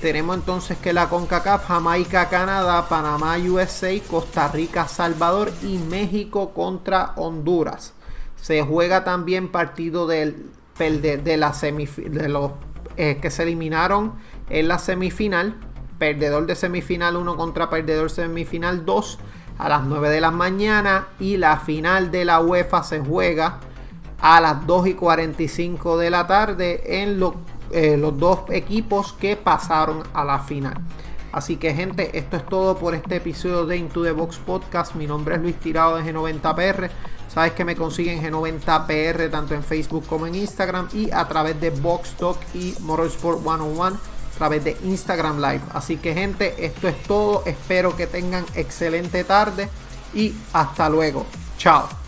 Tenemos 0.00 0.34
entonces 0.34 0.76
que 0.78 0.92
la 0.92 1.08
CONCACAF, 1.08 1.68
Jamaica, 1.68 2.28
Canadá, 2.28 2.88
Panamá, 2.88 3.38
USA, 3.38 3.96
Costa 4.00 4.48
Rica, 4.48 4.88
Salvador 4.88 5.52
y 5.62 5.78
México 5.78 6.52
contra 6.52 7.12
Honduras. 7.14 7.94
Se 8.34 8.62
juega 8.62 9.04
también 9.04 9.52
partido 9.52 10.08
del, 10.08 10.50
de, 10.76 11.36
la 11.36 11.54
eh, 12.96 13.18
que 13.22 13.30
se 13.30 13.42
eliminaron 13.44 14.14
en 14.50 14.66
la 14.66 14.80
semifinal. 14.80 15.54
Perdedor 16.02 16.46
de 16.46 16.56
semifinal 16.56 17.14
1 17.14 17.36
contra 17.36 17.70
perdedor 17.70 18.10
semifinal 18.10 18.84
2 18.84 19.18
a 19.56 19.68
las 19.68 19.84
9 19.84 20.08
de 20.08 20.20
la 20.20 20.32
mañana. 20.32 21.06
Y 21.20 21.36
la 21.36 21.58
final 21.58 22.10
de 22.10 22.24
la 22.24 22.40
UEFA 22.40 22.82
se 22.82 22.98
juega 22.98 23.60
a 24.20 24.40
las 24.40 24.66
2 24.66 24.88
y 24.88 24.94
45 24.94 25.98
de 25.98 26.10
la 26.10 26.26
tarde 26.26 27.02
en 27.02 27.20
eh, 27.70 27.96
los 27.96 28.18
dos 28.18 28.40
equipos 28.48 29.12
que 29.12 29.36
pasaron 29.36 30.02
a 30.12 30.24
la 30.24 30.40
final. 30.40 30.74
Así 31.30 31.56
que 31.56 31.72
gente, 31.72 32.18
esto 32.18 32.36
es 32.36 32.46
todo 32.46 32.76
por 32.76 32.96
este 32.96 33.14
episodio 33.14 33.64
de 33.64 33.76
Into 33.76 34.02
the 34.02 34.10
Box 34.10 34.38
Podcast. 34.38 34.96
Mi 34.96 35.06
nombre 35.06 35.36
es 35.36 35.40
Luis 35.40 35.54
Tirado 35.60 35.98
de 35.98 36.12
G90PR. 36.12 36.90
Sabes 37.28 37.52
que 37.52 37.64
me 37.64 37.76
consiguen 37.76 38.20
G90PR 38.20 39.30
tanto 39.30 39.54
en 39.54 39.62
Facebook 39.62 40.04
como 40.08 40.26
en 40.26 40.34
Instagram 40.34 40.88
y 40.92 41.12
a 41.12 41.28
través 41.28 41.60
de 41.60 41.70
Box 41.70 42.16
Talk 42.16 42.38
y 42.54 42.74
Motorsport 42.80 43.40
101 43.40 44.11
a 44.32 44.38
través 44.38 44.64
de 44.64 44.76
Instagram 44.84 45.36
Live. 45.40 45.62
Así 45.72 45.96
que 45.96 46.14
gente, 46.14 46.64
esto 46.64 46.88
es 46.88 47.02
todo. 47.04 47.42
Espero 47.46 47.96
que 47.96 48.06
tengan 48.06 48.44
excelente 48.54 49.24
tarde 49.24 49.68
y 50.14 50.34
hasta 50.52 50.88
luego. 50.88 51.26
Chao. 51.58 52.01